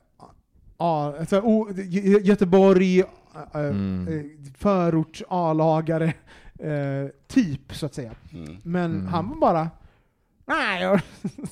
[0.78, 3.06] ja, så här, o- Gö- Göteborg, eh,
[3.54, 4.08] Mm.
[4.08, 4.26] eh,
[4.58, 6.14] förorts A-lagare,
[6.60, 8.12] eh, typ så att säga.
[8.34, 8.58] Mm.
[8.64, 9.08] Men Mm.
[9.08, 9.70] han var bara,
[10.46, 11.00] nej,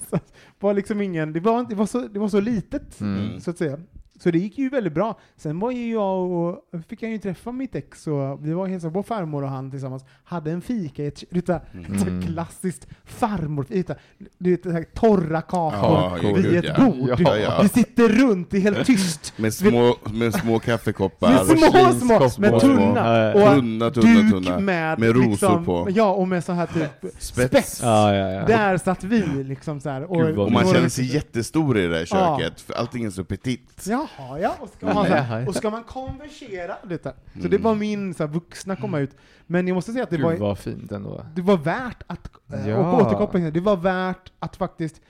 [0.60, 3.40] var liksom ingen, det var, det var, så, det var så litet, Mm.
[3.40, 3.80] så att säga.
[4.20, 5.20] Så det gick ju väldigt bra.
[5.38, 8.70] Sen var ju jag och, fick jag ju träffa mitt ex, och vi var och
[8.70, 12.22] hälsade på farmor och han tillsammans, hade en fika i ett, här- ett så Mm.
[12.28, 13.96] klassiskt farmorfika,
[14.38, 16.86] du vet, det här torra kakor Ja, vid gud, ett ja.
[16.86, 17.20] bord.
[17.20, 17.60] Ja, ja.
[17.62, 19.34] Vi sitter runt, det är helt tyst.
[19.38, 21.30] Med små, med små kaffekoppar.
[21.32, 23.34] Med små, små, med tunna.
[23.34, 24.60] Och Tunna, tunna, duk tunna.
[24.60, 25.88] med, Med rosor liksom, på.
[25.92, 27.80] Ja, och med så här typ Spets.
[27.84, 28.46] Ja, ja, ja.
[28.46, 30.02] Där satt vi liksom så här.
[30.02, 32.38] Vad Och man känner sig jättestor i det där Ja.
[32.40, 33.88] köket, för allting är så petit.
[34.18, 34.56] Jaha, ja.
[34.60, 36.76] Och ska man, så här, och ska man konversera?
[36.84, 36.98] Där.
[37.04, 37.50] Så Mm.
[37.52, 39.12] det var min så här, vuxna komma ut.
[39.48, 41.26] Men jag måste säga att det Gud var, vad fint ändå.
[41.36, 42.78] det var värt att, eh, Ja.
[42.78, 45.02] och det, var värt att faktiskt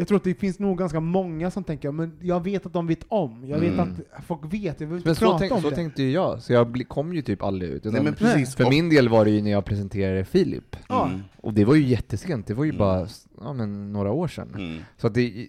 [0.00, 2.86] jag tror att det finns nog ganska många som tänker, men jag vet att de
[2.86, 3.44] vet om.
[3.46, 3.94] Jag vet Mm.
[4.12, 5.76] att folk vet, jag vill Men så, prata tänk, om så det.
[5.76, 7.84] tänkte ju jag, så jag kom ju typ aldrig ut.
[7.84, 8.54] Nej men precis.
[8.56, 10.76] För Och- min del var det ju när jag presenterade Filip.
[10.90, 11.22] Mm.
[11.36, 12.78] Och det var ju jättesent, det var ju Mm.
[12.78, 13.06] bara
[13.40, 14.54] ja, men, några år sedan.
[14.54, 14.78] Mm.
[14.96, 15.48] Så att det,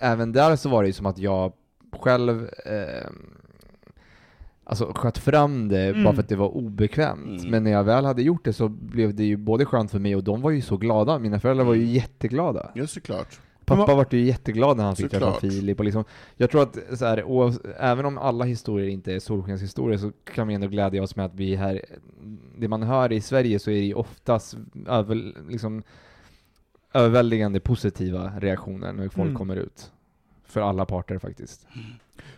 [0.00, 1.52] även där så var det ju som att jag
[1.92, 3.10] själv eh,
[4.64, 6.04] alltså sköt fram det Mm.
[6.04, 7.40] bara för att det var obekvämt.
[7.40, 7.50] Mm.
[7.50, 10.16] Men när jag väl hade gjort det så blev det ju både skönt för mig
[10.16, 11.18] och de var ju så glada.
[11.18, 11.94] Mina föräldrar var ju Mm.
[11.94, 12.70] jätteglada.
[12.74, 13.40] Ja, såklart.
[13.64, 15.32] Pappa Men- var ju jätteglad när han fick träffa.
[15.40, 16.04] Filip och liksom,
[16.36, 20.48] jag tror att så här, oav, även om alla historier inte är solskenshistorier så kan
[20.48, 21.84] vi ändå glädja oss med att vi här,
[22.58, 24.56] det man hör i Sverige så är det ju oftast
[24.88, 25.82] över, liksom,
[26.94, 29.34] överväldigande positiva reaktioner när folk Mm.
[29.36, 29.92] kommer ut.
[30.52, 31.66] För alla parter faktiskt.
[31.74, 31.86] Mm.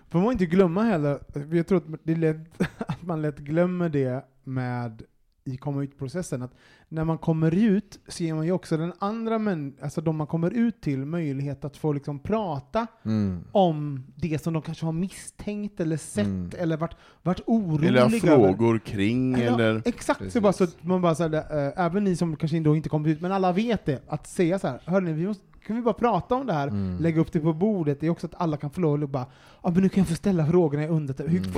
[0.08, 1.20] Får man inte glömma heller,
[1.52, 2.38] jag tror att det lätt,
[2.78, 5.02] att man lätt glömmer det med
[5.44, 6.54] i komma ut-processen, att
[6.94, 10.50] när man kommer ut ser man ju också den andra män, alltså de man kommer
[10.50, 13.40] ut till, möjlighet att få liksom prata Mm.
[13.52, 16.50] om det som de kanske har misstänkt eller sett Mm.
[16.58, 18.18] eller varit, varit oroliga Eller ha över.
[18.18, 19.82] frågor kring, Ja, eller...
[19.84, 20.32] Exakt, Precis.
[20.34, 23.16] så bara så man bara så här, äh, även ni som kanske då inte kommit
[23.16, 25.94] ut, men alla vet det, att säga så här, hörni, vi måste, kan vi bara
[25.94, 26.98] prata om det här, Mm.
[27.02, 29.26] lägga upp det på bordet, det är också att alla kan få lov att bara,
[29.62, 31.52] ja men nu kan jag få ställa frågorna jag undrar, hur, Mm.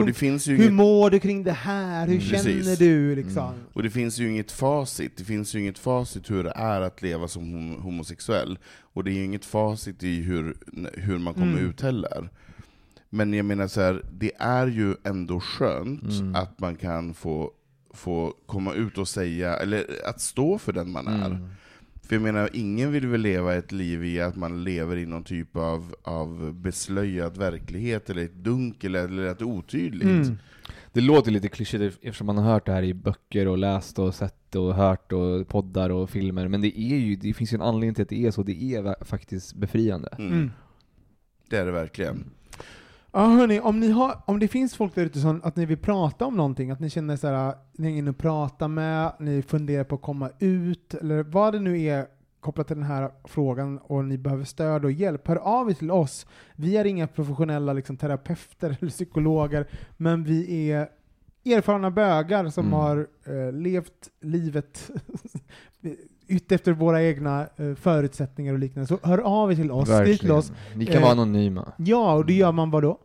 [0.47, 2.21] Hur inget, mår du kring det här, hur Mm.
[2.21, 2.79] känner Precis.
[2.79, 3.49] du liksom?
[3.49, 3.61] Mm.
[3.73, 5.21] och det finns ju inget facit.
[5.27, 8.59] Det finns ju inget facit hur det är att leva som hom- homosexuell.
[8.81, 10.57] Och det är ju inget facit i hur,
[10.95, 11.69] hur man kommer Mm.
[11.71, 12.31] ut heller.
[13.11, 16.35] Men jag menar så här, det är ju ändå skönt Mm.
[16.35, 17.51] att man kan få,
[17.95, 21.27] få komma ut och säga, eller att stå för den man är.
[21.31, 21.49] Mm.
[22.03, 25.25] För jag menar, ingen vill väl leva ett liv i att man lever i någon
[25.25, 30.05] typ av, av beslöjad verklighet, eller ett dunkel, eller ett otydligt.
[30.27, 30.39] Mm.
[30.97, 34.15] Det låter lite klyschigt eftersom man har hört det här i böcker och läst och
[34.15, 37.63] sett och hört och poddar och filmer, men det är ju, det finns ju en
[37.63, 40.09] anledning till att det är så, det är faktiskt befriande.
[40.19, 40.33] Mm.
[40.33, 40.51] Mm.
[41.51, 42.25] Det är det verkligen.
[43.13, 45.79] Ja hörni, om, ni har, om det finns folk där ute som att ni vill
[45.79, 49.43] prata om någonting, att ni känner så här, ni är inne och prata med, ni
[49.43, 52.07] funderar på att komma ut, eller vad det nu är
[52.41, 55.91] kopplat till den här frågan och ni behöver stöd och hjälp, hör av er till
[55.91, 56.27] oss.
[56.57, 59.67] Vi är inga professionella liksom, terapeuter eller psykologer,
[59.97, 60.89] men vi är
[61.45, 62.73] erfarna bögar som Mm.
[62.79, 64.91] har eh, levt livet
[66.29, 68.87] ut efter våra egna eh, förutsättningar och liknande.
[68.87, 70.53] Så hör av er till oss, skriv till oss.
[70.75, 71.73] Ni kan Eh, vara anonyma.
[71.77, 72.99] Ja, och det gör man vad då?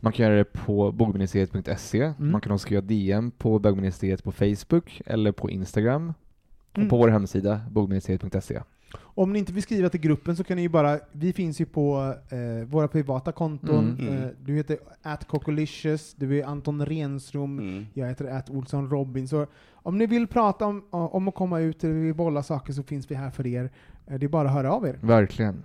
[0.00, 2.30] Man kan göra det på bogministeriet.se, Mm.
[2.32, 6.14] man kan också göra DM på bögministeriet på Facebook eller på Instagram.
[6.74, 6.88] Mm.
[6.88, 8.60] På vår hemsida, bogministeriet.se.
[8.98, 11.66] Om ni inte vill skriva till gruppen så kan ni ju bara, vi finns ju
[11.66, 13.96] på eh, våra privata konton.
[13.98, 14.08] Mm.
[14.08, 14.22] Mm.
[14.22, 17.86] Eh, du heter atcocolicious, du är Anton Rensrom, Mm.
[17.94, 19.28] jag heter at Olsson Robin.
[19.28, 22.82] Så om ni vill prata om, om att komma ut eller vill bolla saker så
[22.82, 23.70] finns vi här för er.
[24.06, 24.98] Eh, det är bara att höra av er.
[25.00, 25.64] Verkligen.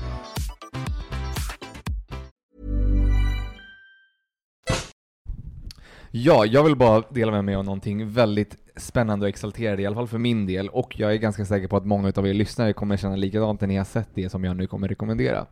[6.13, 9.95] Ja, jag vill bara dela med mig av någonting väldigt spännande och exalterande, i alla
[9.95, 12.73] fall för min del, och jag är ganska säker på att många av er lyssnare
[12.73, 15.45] kommer känna likadant när ni har sett det som jag nu kommer rekommendera.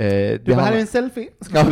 [0.00, 1.28] Eh, det Du, här handlar- är en selfie.
[1.54, 1.64] Ja,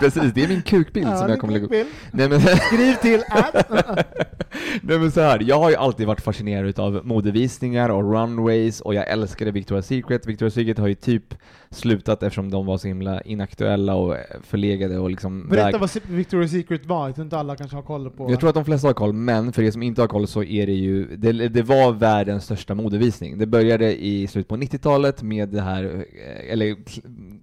[0.00, 1.86] precis, det är min kukbild Ja, som jag kommer lägga upp.
[2.12, 2.40] Nej, men...
[2.70, 3.70] Skriv till att...
[4.82, 8.94] Nej men så här, jag har ju alltid varit fascinerad av modevisningar och runways och
[8.94, 10.26] jag älskade Victoria's Secret.
[10.26, 11.34] Victoria's Secret har ju typ
[11.70, 16.46] slutat eftersom de var så himla inaktuella och förlegade och liksom Berätta väg- vad Victoria's
[16.48, 18.30] Secret var, jag tror inte alla kanske har koll på.
[18.30, 20.42] jag tror att de flesta har koll, men för er som inte har koll så
[20.42, 23.38] är det ju, det, det var världens största modevisning.
[23.38, 26.76] Det började i slutet på 90-talet med det här, eh, eller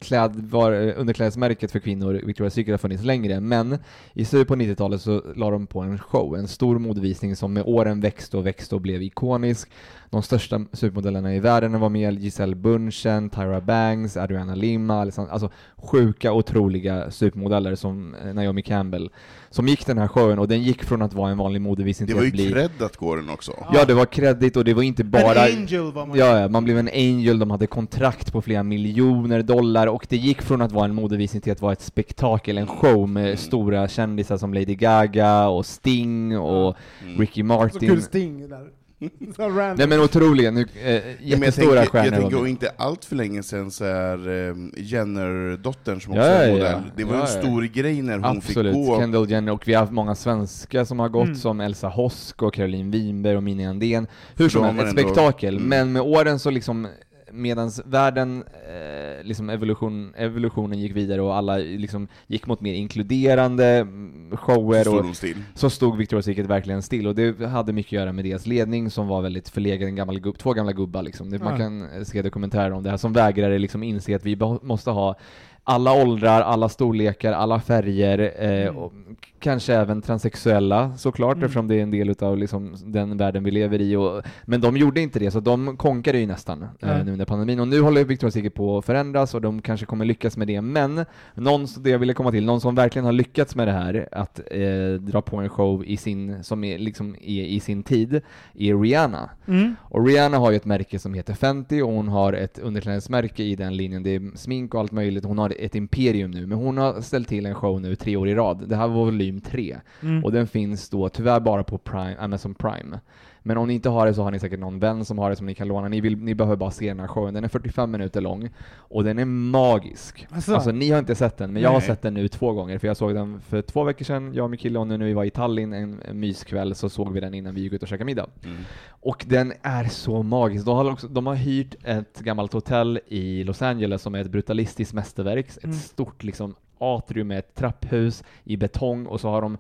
[0.10, 3.78] kl- klädvar, eh, underklädesmärket för kvinnor, Victoria's Secret har funnits längre, men
[4.14, 7.64] i slutet på 90-talet så la de på en show, en stor modevisning som med
[7.66, 9.70] åren växte och växte och blev ikonisk.
[10.12, 16.34] De största supermodellerna i världen var med, Giselle Bundchen, Tyra Banks, Adriana Lima, alltså sjuka,
[16.34, 19.10] otroliga supermodeller som eh, Naomi Campbell,
[19.50, 22.14] som gick den här showen och den gick från att vara en vanlig modevisning Det
[22.14, 22.52] till var ju att bli...
[22.52, 23.52] cred att gå den också.
[23.74, 25.48] Ja, det var kredit och det var inte bara...
[25.48, 29.42] En angel var man Ja, man blev en angel, de hade kontrakt på flera miljoner
[29.42, 32.68] dollar och det gick från att vara en modevisning till att vara ett spektakel, en
[32.68, 36.76] show med stora kändisar som Lady Gaga och Sting och
[37.18, 37.90] Ricky Så Martin.
[37.90, 38.79] kul sting där.
[39.78, 43.06] Nej men otroliga, nu, eh, men jag jättestora tänker, stjärnor jag tänker, och inte allt
[43.06, 46.92] för länge sedan så är eh, Jenner-dottern som också Ja, är ja, modell, ja.
[46.96, 47.42] det var Ja, en ja.
[47.42, 49.00] stor grej när hon Absolut, fick gå.
[49.00, 51.36] Kendall Jenner, och vi har haft många svenska som har gått, Mm.
[51.36, 54.08] som Elsa Hosk och Caroline Winberg och Mini Andén.
[54.36, 55.58] Hur som helst, ett spektakel.
[55.58, 55.70] Mm.
[55.70, 56.88] Men med åren så liksom,
[57.32, 63.66] medans världen, eh, liksom evolution, evolutionen gick vidare och alla liksom gick mot mer inkluderande
[63.66, 65.38] mm, shower Så stod och still.
[65.56, 68.90] så stod Victoria's Secret verkligen still och det hade mycket att göra med deras ledning
[68.90, 71.30] som var väldigt förlegad, en gammal gubb, två gamla gubbar liksom.
[71.30, 74.90] Det, man kan se dokumentärer om det här som vägrade liksom inse att vi måste
[74.92, 75.16] ha
[75.64, 81.46] alla åldrar, alla storlekar, alla färger, eh, och k- kanske även transsexuella såklart Mm.
[81.46, 83.96] eftersom det är en del utav liksom den världen vi lever i.
[83.96, 87.60] Och, men de gjorde inte det, så de konkade ju nästan eh, nu under pandemin.
[87.60, 90.62] Och nu håller Victoria's Secret på att förändras och de kanske kommer lyckas med det.
[90.62, 94.08] Men någon, det jag ville komma till, någon som verkligen har lyckats med det här,
[94.12, 98.22] att eh, dra på en show i sin, som är liksom är i sin tid,
[98.54, 99.30] är Rihanna.
[99.48, 99.76] Mm.
[99.82, 103.56] Och Rihanna har ju ett märke som heter Fenty och hon har ett underklädesmärke i
[103.56, 104.04] den linjen.
[104.04, 105.26] Det är smink och allt möjligt.
[105.26, 108.30] Hon har ett imperium nu, men hon har ställt till en show nu tre år
[108.30, 108.64] i rad.
[108.70, 109.78] Det här var volym tre.
[110.02, 110.24] Mm.
[110.26, 113.00] Och den finns då tyvärr bara på Prime, Amazon Prime.
[113.44, 115.36] Men om ni inte har det så har ni säkert någon vän som har det
[115.36, 115.88] som ni kan låna.
[115.88, 117.34] Ni, vill, ni behöver bara se den här showen.
[117.34, 120.28] Den är 45 minuter lång och den är magisk.
[120.30, 120.54] Asså?
[120.54, 121.88] Alltså ni har inte sett den, men jag har Nej.
[121.88, 122.78] sett den nu två gånger.
[122.78, 125.06] För jag såg den för två veckor sedan, jag och min kille, och nu när
[125.06, 127.82] vi var i Tallinn en, en myskväll så såg vi den innan vi gick ut
[127.82, 128.28] och käkade middag.
[128.46, 128.58] Mm.
[129.02, 130.66] Och den är så magisk.
[130.66, 134.32] De har, också, de har hyrt ett gammalt hotell i Los Angeles som är ett
[134.32, 135.48] brutalistiskt mästerverk.
[135.50, 135.76] Ett Mm.
[135.76, 139.58] stort liksom atrium med ett trapphus i betong och så har de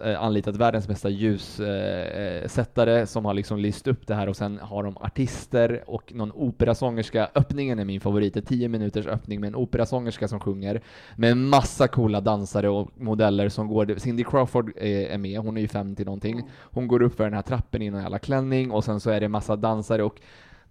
[0.00, 4.36] eh, anlitat världens bästa ljussättare eh, eh, som har liksom lyst upp det här och
[4.36, 7.28] sen har de artister och någon operasångerska.
[7.34, 10.82] Öppningen är min favorit, en 10 minuters öppning med en operasångerska som sjunger
[11.16, 13.94] med en massa coola dansare och modeller som går.
[13.98, 16.42] Cindy Crawford är, är med, hon är ju 50 någonting.
[16.56, 19.20] Hon går upp för den här trappen i någon jävla klänning och sen så är
[19.20, 20.20] det massa dansare och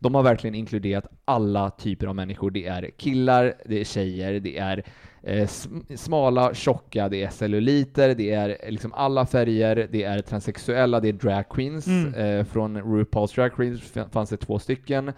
[0.04, 2.52] de har verkligen inkluderat alla typer av människor.
[2.52, 4.84] Det är killar, det är tjejer, det är
[5.24, 11.00] eh, sm- smala, tjocka, det är celluliter, det är liksom alla färger, det är transsexuella,
[11.00, 11.88] det är drag queens.
[11.88, 12.14] Mm.
[12.14, 15.12] Eh, från RuPaul's Drag Queens fanns det två stycken.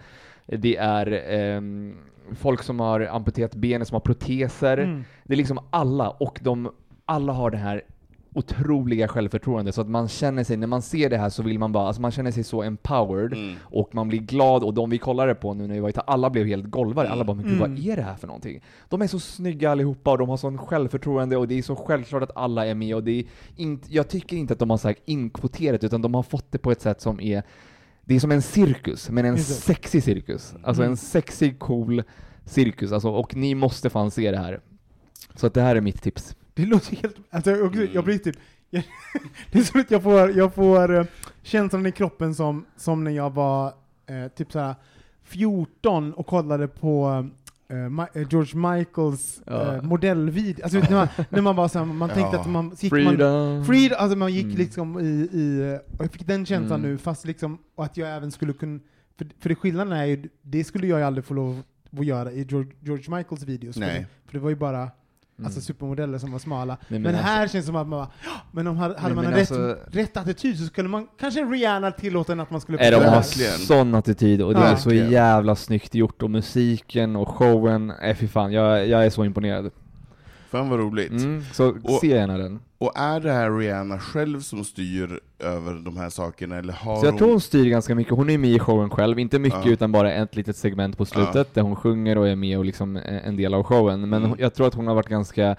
[0.46, 1.96] Det är ehm,
[2.38, 4.78] folk som har amputerat benen, som har proteser.
[4.78, 5.04] Mm.
[5.24, 6.72] Det är liksom alla, och de
[7.04, 7.82] alla har det här
[8.38, 11.72] otroliga självförtroende så att man känner sig, när man ser det här så vill man
[11.72, 13.54] bara, alltså man känner sig så empowered Mm.
[13.62, 16.00] och man blir glad och de vi kollade på nu när vi var i Ta-
[16.00, 17.08] alla blev helt golvade.
[17.10, 17.70] Alla bara, men gud Mm.
[17.70, 18.60] vad är det här för någonting?
[18.88, 22.22] De är så snygga allihopa och de har sån självförtroende och det är så självklart
[22.22, 23.24] att alla är med och det är
[23.56, 26.58] inte, jag tycker inte att de har så här inkvoterat utan de har fått det
[26.58, 27.42] på ett sätt som är,
[28.04, 30.54] det är som en cirkus, men en sexig cirkus.
[30.62, 30.90] Alltså Mm.
[30.92, 32.02] en sexig, cool
[32.44, 34.60] cirkus, alltså, och ni måste fan se det här.
[35.34, 36.36] Så att det här är mitt tips.
[36.56, 37.16] Det låter helt...
[37.30, 38.36] Alltså, jag, också, jag blir typ...
[38.70, 38.82] Jag,
[39.52, 41.04] det är så att jag får, jag får eh,
[41.42, 43.66] känslan i kroppen som, som när jag var
[44.06, 44.74] eh, typ såhär
[45.22, 47.24] 14 och kollade på
[47.68, 47.76] eh,
[48.22, 49.74] eh, George Michaels Ja.
[49.76, 50.62] eh, modellvideo.
[50.64, 52.40] Alltså, när, man, när man var såhär, man tänkte Ja.
[52.40, 52.72] att man...
[52.80, 53.64] gick Man, Freedom.
[53.64, 54.56] freedom, alltså man gick Mm.
[54.56, 55.78] liksom i, i...
[55.98, 56.90] Och jag fick den känslan Mm.
[56.92, 58.80] nu, fast liksom, och att jag även skulle kunna...
[59.18, 61.62] För, för det skillnaden är ju, det skulle jag ju aldrig få lov
[61.98, 63.76] att göra i George, George Michaels videos.
[63.76, 63.88] Nej.
[63.90, 64.90] För, det, för det var ju bara
[65.38, 65.46] Mm.
[65.46, 66.76] alltså supermodeller som var smala.
[66.88, 68.94] Nej, Men, men här alltså- känns det som att man bara, "Ja, men om hade,
[68.94, 72.32] hade Nej, man men en alltså- rätt, rätt attityd så skulle man, kanske Rihanna tillåta
[72.32, 73.22] en att man skulle Är de har
[73.66, 74.66] sån attityd och det Ja.
[74.66, 75.10] är så Verkligen.
[75.12, 79.70] jävla snyggt gjort och musiken och showen, äh, fy fan, jag, jag är så imponerad.
[80.50, 81.10] Fan vad roligt.
[81.10, 82.58] Mm, så Och- se gärna den.
[82.78, 87.06] Och är det här Rihanna själv som styr över de här sakerna, eller har Så
[87.06, 87.18] jag hon...
[87.18, 89.70] tror hon styr ganska mycket, hon är med i showen själv, inte mycket Ja.
[89.72, 91.44] utan bara ett litet segment på slutet Ja.
[91.54, 94.08] där hon sjunger och är med och liksom en del av showen.
[94.08, 94.36] Men Mm.
[94.40, 95.56] jag tror att hon har varit ganska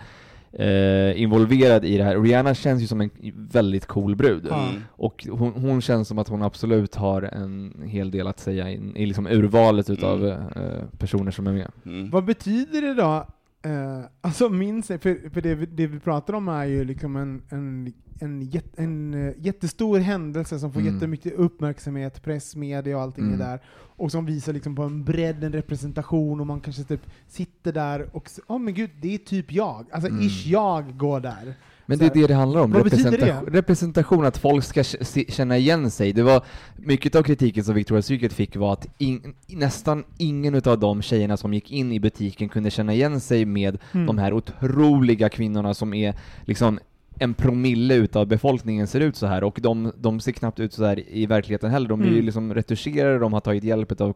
[0.54, 2.20] eh, involverad i det här.
[2.22, 3.10] Rihanna känns ju som en
[3.52, 4.48] väldigt cool brud.
[4.48, 4.84] Mm.
[4.90, 8.92] Och hon, hon känns som att hon absolut har en hel del att säga i,
[8.96, 10.38] i liksom urvalet utav Mm.
[10.56, 11.72] eh, personer som är med.
[11.86, 12.10] Mm.
[12.10, 13.28] Vad betyder det då?
[13.62, 17.16] Eh, alltså minns jag, för, för det, vi- det vi pratar om är ju liksom
[17.16, 20.94] en, en, en, jät, en eh, jättestor händelse som får Mm.
[20.94, 23.42] jättemycket uppmärksamhet, press, media och allting Mm.
[23.42, 23.60] är där.
[24.00, 28.16] Och som visar liksom på en bredd, en representation och man kanske typ sitter där
[28.16, 29.86] och åh men gud, det är typ jag.
[29.92, 30.22] Alltså Mm.
[30.22, 31.54] ish jag går där.
[31.90, 33.52] Men det är det det handlar om, representation, det?
[33.58, 34.84] representation, att folk ska
[35.28, 36.14] känna igen sig.
[36.14, 36.44] Det var
[36.76, 41.38] mycket av kritiken som Victoria's Secret fick var att in, nästan ingen av de tjejerna
[41.38, 44.06] som gick in i butiken kunde känna igen sig med Mm.
[44.06, 46.16] de här otroliga kvinnorna som är
[46.46, 46.80] liksom
[47.20, 50.86] en promille utav befolkningen ser ut så här och de, de ser knappt ut så
[50.86, 51.90] här i verkligheten heller.
[51.90, 52.26] De är ju Mm.
[52.26, 54.14] liksom retuscherade, de har tagit hjälp av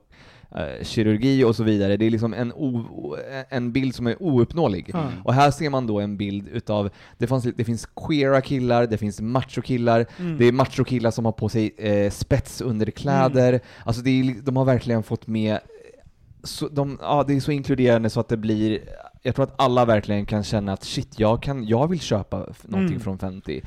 [0.56, 1.98] eh, kirurgi och så vidare.
[1.98, 3.16] Det är liksom en, o,
[3.50, 4.90] en bild som är ouppnåelig.
[4.94, 5.06] Ja.
[5.24, 8.98] Och här ser man då en bild utav, det, fanns, det finns queera killar, det
[8.98, 10.38] finns machokillar, Mm.
[10.38, 15.04] det är machokillar som har på sig eh, spetsunderkläder, alltså det är, de har verkligen
[15.04, 15.60] fått med,
[16.44, 18.80] så, de, ja, det är så inkluderande så att det blir,
[19.22, 22.88] jag tror att alla verkligen kan känna att shit, jag, kan, jag vill köpa någonting
[22.96, 23.00] Mm.
[23.00, 23.62] från Fenty.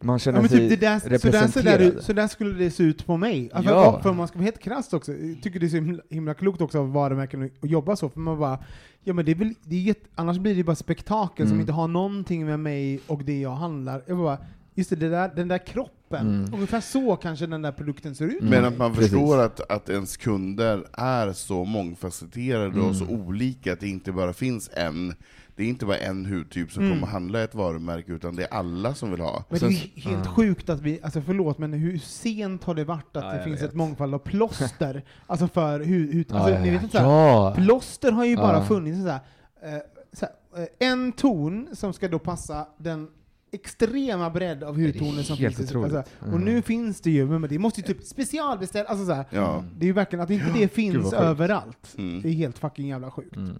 [0.00, 1.80] Man känner Ja, men sig typ det där, så, där, så, representerad.
[1.80, 3.50] där, så där skulle det se ut på mig.
[3.52, 4.00] Alltså, Ja.
[4.02, 6.34] för, om man ska vara helt krasst också, jag tycker det är så himla, himla
[6.34, 8.58] klokt också av varumärken att- jobba så, för man bara,
[9.04, 11.60] ja men det är väl, det är jätte, annars blir det bara spektakel som Mm.
[11.60, 14.02] inte har någonting med mig och det jag handlar.
[14.06, 14.38] Jag bara,
[14.74, 15.94] just det, det där, den där kroppen,
[16.34, 16.54] Mm.
[16.54, 18.40] ungefär så kanske den där produkten ser ut.
[18.40, 18.50] Mm.
[18.50, 19.10] Men att man precis.
[19.10, 22.84] förstår att, att ens kunder är så mångfacetterade Mm.
[22.84, 25.14] och så olika, att det inte bara finns en,
[25.58, 26.94] det är inte bara en hudtyp som Mm.
[27.00, 29.44] kommer handla ett varumärke, utan det är alla som vill ha.
[29.48, 30.30] Men det är helt ja.
[30.30, 33.62] sjukt att vi, alltså förlåt, men hur sent har det varit att Ja, det finns
[33.62, 33.68] vet.
[33.68, 35.04] ett mångfald av plåster?
[35.26, 36.72] alltså för hur Ja, alltså, ja, ni ja.
[36.72, 37.54] vet inte så här, ja.
[37.56, 38.64] Plåster har ju bara Ja.
[38.64, 39.20] funnits så här,
[39.62, 39.80] eh,
[40.12, 43.08] så här, eh, en ton som ska då passa den
[43.52, 45.70] extrema bredd av hudtoner som helt finns.
[45.70, 45.94] otroligt.
[45.94, 46.40] Alltså, och Mm.
[46.44, 49.64] nu finns det ju, men det måste ju typ specialbeställas, alltså Ja.
[49.76, 51.94] det är ju verkligen att inte det finns överallt.
[51.98, 52.22] Mm.
[52.22, 53.36] Det är helt fucking jävla sjukt.
[53.36, 53.56] Mm.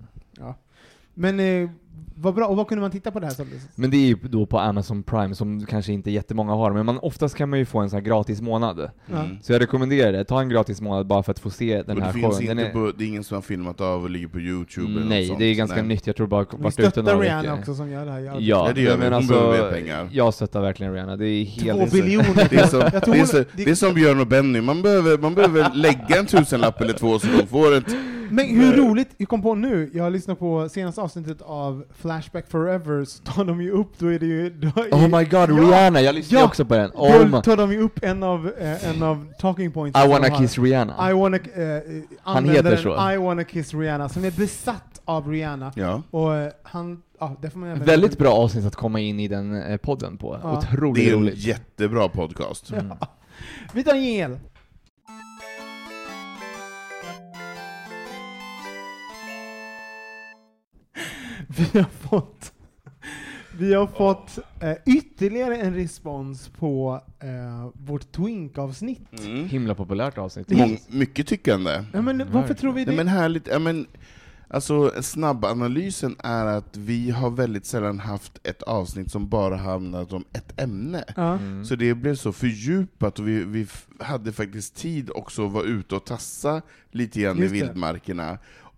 [1.15, 1.71] Men eh,
[2.15, 3.47] vad bra, och vad kunde man titta på det här som?
[3.75, 6.99] Men det är ju då på Amazon Prime som kanske inte jättemånga har, men man,
[6.99, 8.79] oftast kan man ju få en sån här gratis månad.
[9.13, 9.37] Mm.
[9.43, 12.03] Så jag rekommenderar det, ta en gratis månad bara för att få se den och
[12.05, 12.47] här showen.
[12.47, 14.87] Den inte är, på, det är ingen som har filmat av och ligger på Youtube
[14.91, 15.39] eller något nej, sånt.
[15.39, 15.85] det är ganska Nej.
[15.87, 17.59] nytt, jag tror bara Vi varit ute några Rihanna veckor.
[17.59, 18.19] också som gör det här.
[18.21, 18.99] Jag- Ja, det gör vi.
[18.99, 20.09] men alltså, pengar.
[20.13, 21.91] jag stöttar verkligen Rihanna, det är helt...
[21.91, 22.47] Två biljoner.
[22.51, 24.83] Det är, som, det, är hon- så, det- det är som Björn och Benny, man
[24.83, 27.95] behöver, man behöver lägga en tusenlapp eller två så de får ett...
[28.31, 33.05] Men hur roligt, jag kom på nu, jag lyssnar på senaste avsnittet av Flashback Forever,
[33.05, 34.51] så tar de ju upp, då är det ju...
[34.51, 36.01] Då är, Oh my god, Ja, Rihanna!
[36.01, 36.91] Jag lyssnade ja, också på den.
[36.95, 37.43] Då Oh my...
[37.43, 41.11] tar de ju upp en av, eh, en av talking points I wanna kiss Rihanna.
[41.11, 41.83] I wanna, eh,
[42.23, 43.13] Han heter den, så.
[43.13, 45.73] I wanna kiss Rihanna, som är besatt av Rihanna.
[45.77, 46.03] Ja.
[46.11, 47.85] Och eh, han, ja, det får man även...
[47.85, 50.39] Väldigt bra avsnitt att komma in i den eh, podden på.
[50.43, 50.59] Ja.
[50.59, 51.39] Otroligt Det är en roligt.
[51.39, 52.73] jättebra podcast.
[52.77, 53.09] Ja.
[53.73, 54.39] Vi tar en jingel.
[61.49, 62.53] Vi har fått,
[63.59, 69.21] vi har fått eh, ytterligare en respons på eh, vårt Twink-avsnitt.
[69.25, 69.49] Mm.
[69.49, 70.51] Himla populärt avsnitt.
[70.51, 71.85] Mång, mycket tyckande.
[71.93, 72.91] Ja, men varför tror vi det?
[72.91, 73.47] Nej, men härligt.
[73.47, 73.87] Ja, men,
[74.49, 80.25] alltså, snabbanalysen är att vi har väldigt sällan haft ett avsnitt som bara handlat om
[80.33, 81.05] ett ämne.
[81.17, 81.33] ja.
[81.35, 81.65] Mm.
[81.65, 83.67] Så det blev så fördjupat, och vi, vi
[84.01, 87.59] hade faktiskt tid också att vara ute och tassa lite grann i Just det.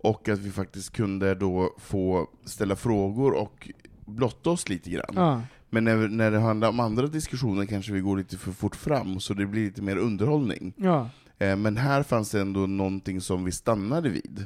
[0.03, 3.69] Och att vi faktiskt kunde då få ställa frågor och
[4.05, 5.13] blotta oss lite grann.
[5.15, 5.41] Ja.
[5.69, 9.19] Men när, när det handlar om andra diskussioner kanske vi går lite för fort fram,
[9.19, 10.73] så det blir lite mer underhållning.
[10.77, 11.09] ja.
[11.37, 14.45] Eh, men här fanns det ändå någonting som vi stannade vid.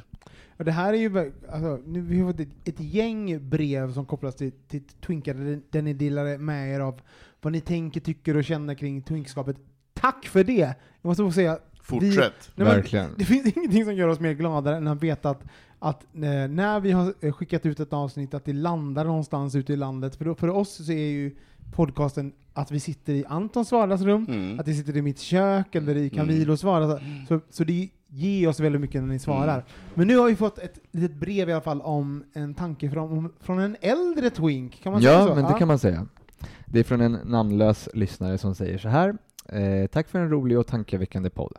[0.56, 4.06] Och det här är ju, alltså, nu, vi har fått ett, ett gäng brev som
[4.06, 7.00] kopplas till, till Twinkar, där, där ni delar med er av
[7.40, 9.56] vad ni tänker, tycker och känner kring Twinkskapet.
[9.94, 10.74] Tack för det!
[11.02, 12.50] Jag måste få säga, Fortsätt.
[12.54, 13.10] Nej, men Verkligen.
[13.16, 15.42] Det finns ingenting som gör oss mer gladare än att veta att,
[15.78, 19.72] att eh, när vi har eh, skickat ut ett avsnitt, att det landar någonstans ute
[19.72, 20.16] i landet.
[20.16, 21.36] För, då, för oss så är ju
[21.72, 24.60] podcasten att vi sitter i Antons vardagsrum, Mm.
[24.60, 27.26] att vi sitter i mitt kök eller i Camilos vardagsrum.
[27.28, 29.52] Så, så det ger oss väldigt mycket när ni svarar.
[29.54, 29.64] Mm.
[29.94, 33.32] Men nu har vi fått ett litet brev i alla fall om en tanke från,
[33.40, 35.34] från en äldre twink, kan man säga Ja, så?
[35.34, 36.06] men det kan man säga.
[36.66, 39.16] Det är från en namnlös lyssnare som säger så här.
[39.48, 41.52] Eh, tack för en rolig och tankeväckande podd.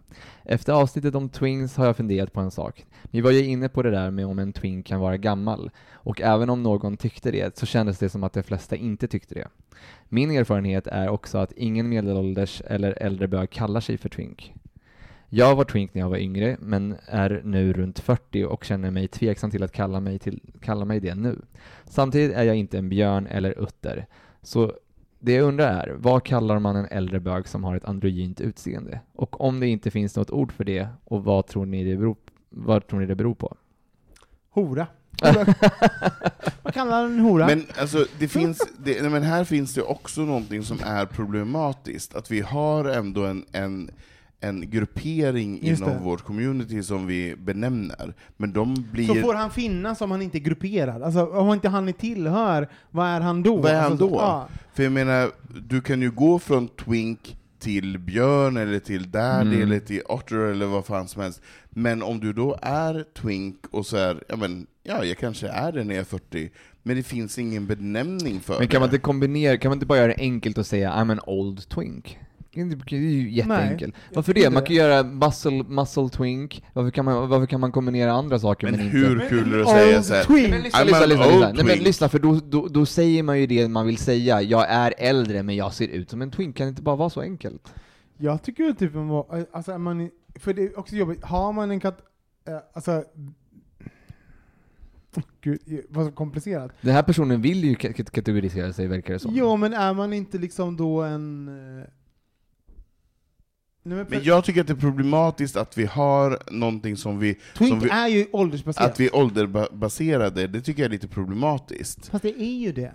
[0.44, 2.86] Efter avsnittet om twins har jag funderat på en sak.
[3.12, 6.22] Vi var ju inne på det där med om en twin kan vara gammal, och
[6.22, 9.48] även om någon tyckte det så kändes det som att de flesta inte tyckte det.
[10.10, 14.54] Min erfarenhet är också att ingen medelålders eller äldre bög kallar sig för twink.
[15.30, 19.08] Jag var twink när jag var yngre, men är nu runt 40 och känner mig
[19.08, 21.42] tveksam till att kalla mig, till, kalla mig det nu.
[21.86, 24.06] Samtidigt är jag inte en björn eller utter.
[24.42, 24.74] Så
[25.28, 29.02] det jag undrar är, vad kallar man en äldre bög som har ett androgynt utseende?
[29.14, 32.16] Och om det inte finns något ord för det, och vad tror ni det beror,
[32.50, 33.58] vad tror ni det beror på?
[34.50, 34.88] Hora.
[36.64, 37.48] Vad kallar en hora?
[37.48, 42.16] Men alltså, det finns, det, nej, men här finns det också någonting som är problematiskt,
[42.16, 43.92] att vi har ändå en, en,
[44.40, 46.00] en gruppering Just inom det.
[46.04, 49.08] vårt community som vi benämner, men de blir...
[49.08, 51.04] Så får han finnas om han inte är grupperad?
[51.04, 53.56] Alltså om inte han är tillhör, vad är han då?
[53.58, 54.16] Vad är han alltså, då?
[54.16, 54.48] Ja.
[54.74, 55.32] För jag menar,
[55.68, 59.62] du kan ju gå från twink till björn, eller till daddy, Mm.
[59.62, 61.42] eller till otter, eller vad fan som helst.
[61.70, 65.72] Men om du då är twink och så är, ja men, ja jag kanske är
[65.72, 66.50] det när jag är 40,
[66.84, 68.96] men det finns ingen benämning för Men kan man det.
[68.96, 72.18] inte kombinera, kan man inte bara göra det enkelt och säga I'm an old twink?
[72.54, 73.96] Det är ju jätteenkelt.
[74.10, 74.50] jag Varför det?
[74.50, 74.68] Man det.
[74.68, 78.76] kan göra muscle, muscle twink, varför kan, man, varför kan man kombinera andra saker Men
[78.80, 78.98] men, inte?
[78.98, 80.50] hur kul är det att säga så här, twink.
[80.50, 81.52] Men lyssna, I'm lyssna, lyssna, lyssna.
[81.54, 84.42] Nej, men lyssna för då, då, då säger man ju det man vill säga.
[84.42, 87.10] Jag är äldre men jag ser ut som en twink, kan det inte bara vara
[87.10, 87.74] så enkelt?
[88.18, 88.92] Jag tycker ju typ
[89.52, 92.00] alltså är man, för det är också jobbigt, har man en katt,
[92.48, 93.04] eh, alltså,
[95.42, 96.72] gud, vad så komplicerat.
[96.82, 99.32] Den här personen vill ju ka- ka- kategorisera sig verkar det som.
[99.36, 101.48] Jo, men är man inte liksom då en...
[103.88, 107.70] Nej, men jag tycker att det är problematiskt att vi har någonting som vi, Twink
[107.70, 108.92] som vi är ju åldersbaserat.
[108.92, 112.08] att vi är ålderbaserade, det tycker jag är lite problematiskt.
[112.08, 112.92] Fast det är ju det.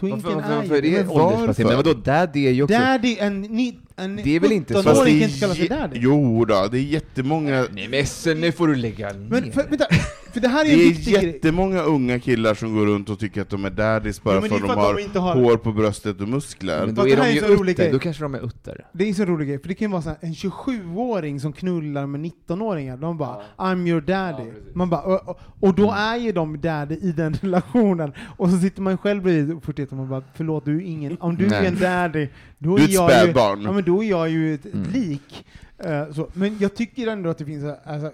[0.00, 1.68] Twinken Varför, varför, är varför ju är det Men åldersbaserat?
[1.68, 2.78] Men vadå, daddy är ju också...
[2.78, 4.80] Daddy, en, ni, en Det är väl inte så?
[4.80, 5.98] 17-åring det kan inte kalla sig är, daddy.
[6.00, 9.28] jo då, det är jättemånga, Nej men sen, nu får du lägga ner.
[9.28, 9.86] Men för, vänta,
[10.32, 11.26] för det här är det en är viktig grej.
[11.26, 14.56] jättemånga unga killar som går runt och tycker att de är daddies bara det för
[14.56, 16.86] att de har, de inte har- hår på bröstet och muskler.
[16.86, 17.92] Men då är de är ju så rolig utter, grej.
[17.92, 18.86] då kanske de är utter.
[18.92, 21.40] Det är en så rolig grej, för det kan ju vara så här, en 27-åring
[21.40, 25.90] som knullar med 19-åringar, de bara 'I'm your daddy' Man bara, och, och, och då
[25.96, 29.96] är ju de daddy i den relationen, och så sitter man själv bredvid 41 och
[29.96, 31.58] man bara 'förlåt, du är ingen, om du Nej.
[31.58, 32.28] är en daddy,
[32.58, 34.86] då Du är jag ju, ja, men då är jag ju ett, Mm.
[34.92, 35.44] lik'
[36.14, 38.10] så, Men jag tycker ändå att det finns, alltså,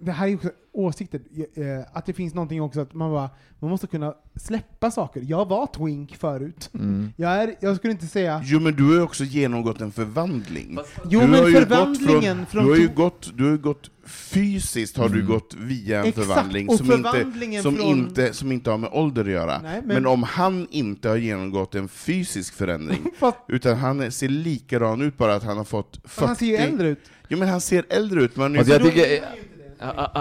[0.00, 1.20] det här är ju också åsikter,
[1.54, 5.22] eh, att det finns någonting också att man bara, man måste kunna släppa saker.
[5.26, 6.70] Jag var twink förut.
[6.74, 7.12] Mm.
[7.16, 10.78] Jag, är, jag skulle inte säga Jo men du har ju också genomgått en förvandling.
[11.08, 14.96] Jo du men förvandlingen från, från, du har ju gått, du har ju gått fysiskt
[14.96, 15.26] har du Mm.
[15.26, 19.24] gått via en Exakt, förvandling som, inte, som, från- inte, som inte har med ålder
[19.24, 19.60] att göra.
[19.62, 19.94] Nej, men...
[19.94, 25.16] men- om han inte har genomgått en fysisk förändring, Fast utan han ser likadan ut
[25.16, 26.26] bara att han har fått 40...
[26.26, 26.98] han ser ju äldre ut.
[27.28, 29.22] Jo men han ser äldre ut, men Alltså, jag tycker, eh,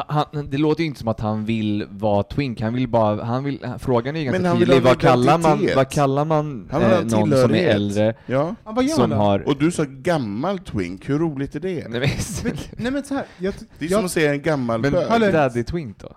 [0.07, 3.43] han, det låter ju inte som att han vill vara twink, han vill bara, han
[3.43, 6.89] vill, frågan är ju Men ganska tydlig, vad kallar man, vad kallar man Han eh,
[6.89, 8.55] någon som är äldre, Ja.
[8.65, 9.39] Gör som har...
[9.47, 11.87] Och du sa gammal twink, hur roligt är det?
[11.87, 12.09] Nej men,
[12.43, 14.91] Men, nej men så här, jag, Det är jag, som att säga en gammal men
[14.91, 15.07] bög.
[15.07, 15.31] Hallå.
[15.31, 16.15] daddy twink då?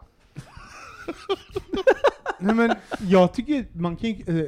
[2.38, 2.72] nej men
[3.09, 4.45] jag tycker man kan eh,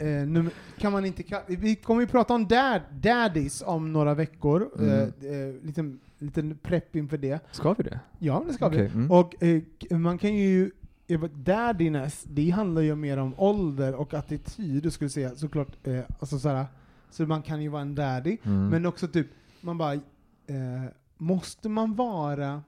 [0.00, 4.14] eh, nu kan man inte ka- vi kommer ju prata om dad, daddies om några
[4.14, 4.90] veckor, Mm.
[4.90, 7.40] eh, eh, liten, liten prepp inför det.
[7.52, 8.00] Ska vi det?
[8.18, 8.94] Ja, det ska Okej, vi.
[8.94, 9.10] mm.
[9.10, 9.62] Och eh,
[9.98, 10.70] man kan ju,
[11.08, 16.00] eh, daddiness, det handlar ju mer om ålder och attityd, du skulle säga, såklart, eh,
[16.18, 16.66] alltså såhär,
[17.10, 18.68] så man kan ju vara en daddy, Mm.
[18.68, 19.26] Men också typ,
[19.60, 20.84] man bara, eh,
[21.18, 22.62] måste man vara,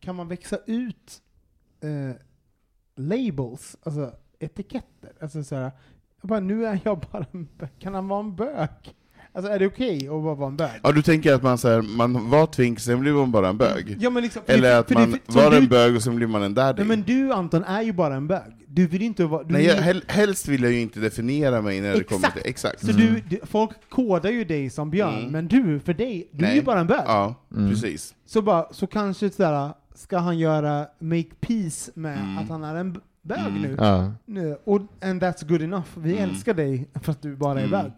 [0.00, 1.22] kan man växa ut
[1.80, 2.16] eh,
[2.96, 5.12] labels, alltså etiketter?
[5.20, 5.70] Alltså såhär,
[6.20, 8.94] jag bara, nu är jag bara en bö- kan han vara en bök?
[9.32, 10.70] Alltså är det okej att bara vara en bög?
[10.82, 13.56] Ja, du tänker att man, så här, man var twink, sen blir man bara en
[13.58, 13.96] bög?
[14.00, 15.96] Ja, men liksom, Eller det- att för det- man för- som var du- en bög
[15.96, 16.84] och sen blir man en Nej daddy?
[16.84, 18.66] men du Anton är ju bara en bög.
[18.66, 19.42] Du vill inte vara...
[19.42, 22.30] Du Nej, jag, är- hel, helst vill jag ju inte definiera mig när det kommer
[22.30, 22.42] till...
[22.44, 22.80] Exakt.
[22.86, 25.30] Så du, du, folk kodar ju dig som björn, Mm.
[25.32, 26.56] men du, för dig, du är Nej.
[26.56, 27.00] ju bara en bög.
[27.06, 27.70] Ja, Mm.
[27.70, 28.14] precis.
[28.26, 32.38] Så, bara, så kanske sådär, ska han göra make peace med Mm.
[32.38, 33.62] att han är en b- bög Mm.
[33.62, 33.76] nu.
[33.78, 34.12] Ja.
[34.26, 34.56] nu.
[34.64, 35.86] Och, and that's good enough.
[35.96, 36.30] Vi Mm.
[36.30, 37.70] älskar dig för att du bara är Mm.
[37.82, 37.92] bög.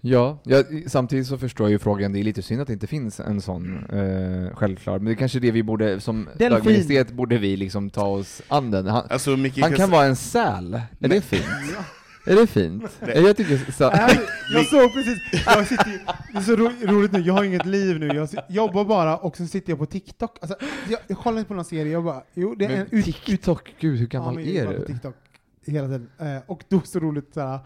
[0.00, 2.86] Ja, ja, samtidigt så förstår jag ju frågan, det är lite synd att det inte
[2.86, 6.64] finns en sån eh, självklar, men det är kanske det vi borde, som Delfin.
[6.64, 8.86] bögministeriet borde vi liksom ta oss an den.
[8.86, 9.30] Han, Alltså,
[9.60, 11.42] han kan vara en säl, är det fint?
[12.28, 12.84] Är det fint?
[13.00, 13.22] Nej.
[13.22, 13.82] Jag tycker så,
[14.54, 15.98] jag såg precis, jag sitter, ju-
[16.32, 19.36] det är så ro, roligt nu, jag har inget liv nu, jag jobbar bara och
[19.36, 20.36] så sitter jag på TikTok.
[20.40, 20.56] Alltså,
[20.88, 23.08] jag, jag kollar inte på någon serie, jag bara, jo det är en men ut,
[23.08, 24.86] ut, TikTok, gud hur Ja, gammal men jag är jobbar på du?
[24.92, 25.14] TikTok
[25.66, 26.08] hela tiden.
[26.18, 27.58] Eh, och då så roligt såhär,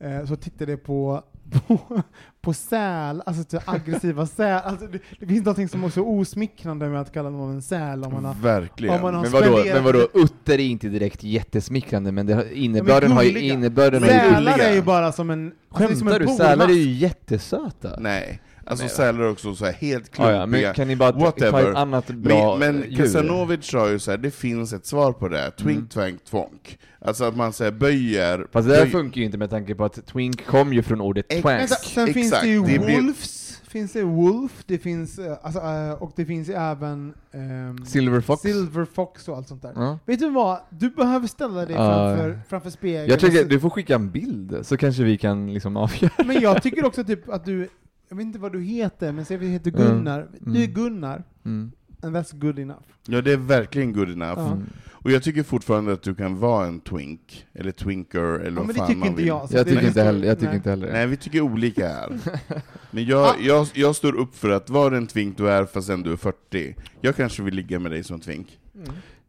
[0.00, 2.02] eh, så tittade jag på, på,
[2.40, 4.60] på säl, alltså så aggressiva säl.
[4.64, 8.04] Alltså, det, det finns något som är så osmickrande med att kalla någon en säl
[8.04, 8.94] om man har Verkligen.
[8.94, 12.34] Om man har Men vadå, spenderat- men vadå, utter är inte direkt jättesmickrande, men det,
[12.34, 13.54] har- innebörden har ju, gulliga.
[13.54, 15.52] innebörden har ju Sälar är ju bara som en...
[15.70, 16.36] alltså, det är som Skämtar en du?
[16.36, 17.96] Sälar är ju jättesöta.
[18.00, 20.36] Nej, alltså Nej, sälar är också så här helt klumpiga.
[20.36, 21.70] ja, men kan ni bara ta Whatever.
[21.70, 22.96] ett annat bra men?
[22.96, 25.88] Kasanovic sa ju så här, det finns ett svar på det, twink, Mm.
[25.88, 26.78] twank, twonk.
[27.00, 28.46] Alltså att man säger böjer...
[28.52, 31.00] Fast det där böj- funkar ju inte med tanke på att twink kom ju från
[31.00, 31.58] ordet Ex- twank.
[31.58, 35.18] Men sen, sen finns Exakt, det ju det blir- Wolves, finns det Wolf, det finns,
[35.18, 38.42] eh, alltså, eh, och det finns även ehm, Silver Fox.
[38.42, 39.72] Silver Fox och allt sånt där.
[39.76, 39.98] Ja.
[40.06, 40.60] Vet du vad?
[40.70, 43.08] Du behöver ställa dig framför, framför spegeln.
[43.10, 46.12] Jag tycker du får skicka en bild, så kanske vi kan liksom avgöra.
[46.24, 47.68] Men jag tycker också typ att du,
[48.10, 49.82] jag vet inte vad du heter, men säg att du heter Mm.
[49.88, 50.28] Gunnar.
[50.40, 50.72] Du är Mm.
[50.74, 51.72] Gunnar, Mm.
[52.02, 52.80] and that's good enough.
[53.06, 54.46] Ja, det är verkligen good enough.
[54.52, 54.62] Mm.
[55.02, 58.66] Och jag tycker fortfarande att du kan vara en twink, eller twinker, eller Ja, vad
[58.66, 59.26] men det fan tycker man inte vill.
[59.28, 59.48] jag.
[59.50, 60.56] så Jag tycker inte heller, jag tycker nej.
[60.56, 62.08] inte heller Nej, vi tycker olika här.
[62.90, 63.06] Men Ah.
[63.08, 66.16] jag, jag, jag står upp för att vara den twink du är fastän du är
[66.16, 66.74] 40.
[67.00, 68.58] Jag kanske vill ligga med dig som twink.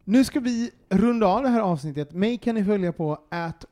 [0.04, 2.12] Nu ska vi runda av det här avsnittet.
[2.12, 3.18] Mig kan ni följa på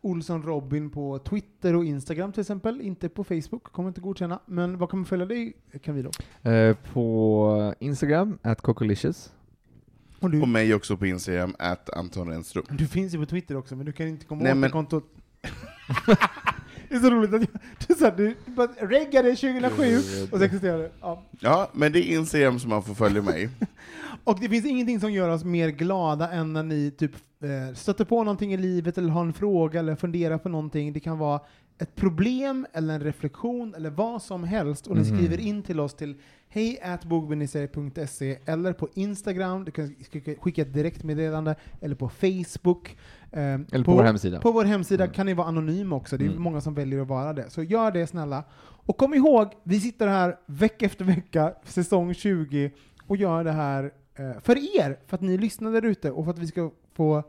[0.01, 4.41] @olssonrobin på Twitter och Instagram till exempel, inte på Facebook, kommer inte godkänna.
[4.47, 5.53] Men vad kan man följa dig,
[5.85, 6.11] Camilo?
[6.43, 9.33] Eh, På Instagram, at cocolicious.
[10.21, 12.65] Och du, Och mig också på Instagram, at Anton Renström.
[12.71, 14.73] du finns ju på Twitter också, men du kan inte komma Nej, åt men- det
[14.73, 15.05] kontot.
[16.89, 17.51] det är så roligt att jag,
[17.89, 19.97] du, så här, du bara reggade 2007
[20.33, 20.91] och så existerar det.
[21.01, 21.23] Ja.
[21.41, 23.49] Ja, men det är Instagram som man får följa mig.
[24.25, 27.13] Och det finns ingenting som gör oss mer glada än när ni typ
[27.43, 30.93] eh, stöter på någonting i livet eller har en fråga eller funderar på någonting.
[30.93, 31.41] Det kan vara
[31.79, 35.17] ett problem eller en reflektion eller vad som helst och ni Mhm.
[35.19, 36.15] skriver in till oss till
[36.49, 36.79] hej
[38.45, 39.95] eller på Instagram, du kan
[40.41, 42.97] skicka- ett direktmeddelande eller på Facebook.
[43.33, 44.41] eh, Eller på vår hemsida.
[44.41, 45.15] På vår hemsida Mm.
[45.15, 46.43] kan ni vara anonym också, det är Mm.
[46.43, 47.51] många som väljer att vara det.
[47.51, 48.45] Så gör det snälla.
[48.63, 52.71] Och kom ihåg, vi sitter här vecka efter vecka, säsong 20,
[53.07, 53.91] och gör det här
[54.43, 57.23] för er, för att ni lyssnar där ute och för att vi ska få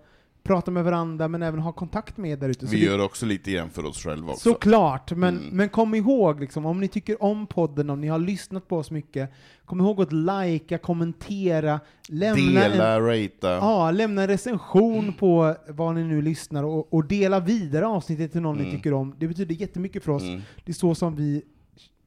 [0.44, 2.66] prata med varandra men även ha kontakt med er där ute.
[2.66, 4.50] Vi det- gör också lite grann för oss själva också.
[4.50, 5.50] Såklart, men, Mm.
[5.58, 8.92] men kom ihåg, liksom, om ni tycker om podden, om ni har lyssnat på oss
[8.92, 9.30] mycket,
[9.66, 11.80] kom ihåg att likea, kommentera,
[12.10, 13.30] lämna en, Dela, ratea.
[13.42, 18.42] ja, lämna en recension på vad ni nu lyssnar och, och dela vidare avsnittet till
[18.42, 18.76] någon ni Mm.
[18.76, 19.16] tycker om.
[19.18, 20.24] Det betyder jättemycket för oss.
[20.24, 20.42] Mm.
[20.66, 21.42] Det är så som vi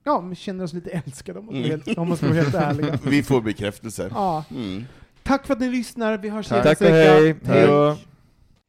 [0.04, 1.64] ja, men känner oss lite älskade om Mm.
[1.64, 2.98] helt, om man ska vara helt ärliga.
[3.04, 4.10] Vi får bekräftelse.
[4.14, 4.44] Ja.
[4.50, 4.84] Mm.
[5.22, 7.12] Tack för att ni lyssnar, vi hörs Tack nästa och vecka.
[7.12, 7.36] hej!
[7.44, 7.96] Hej då!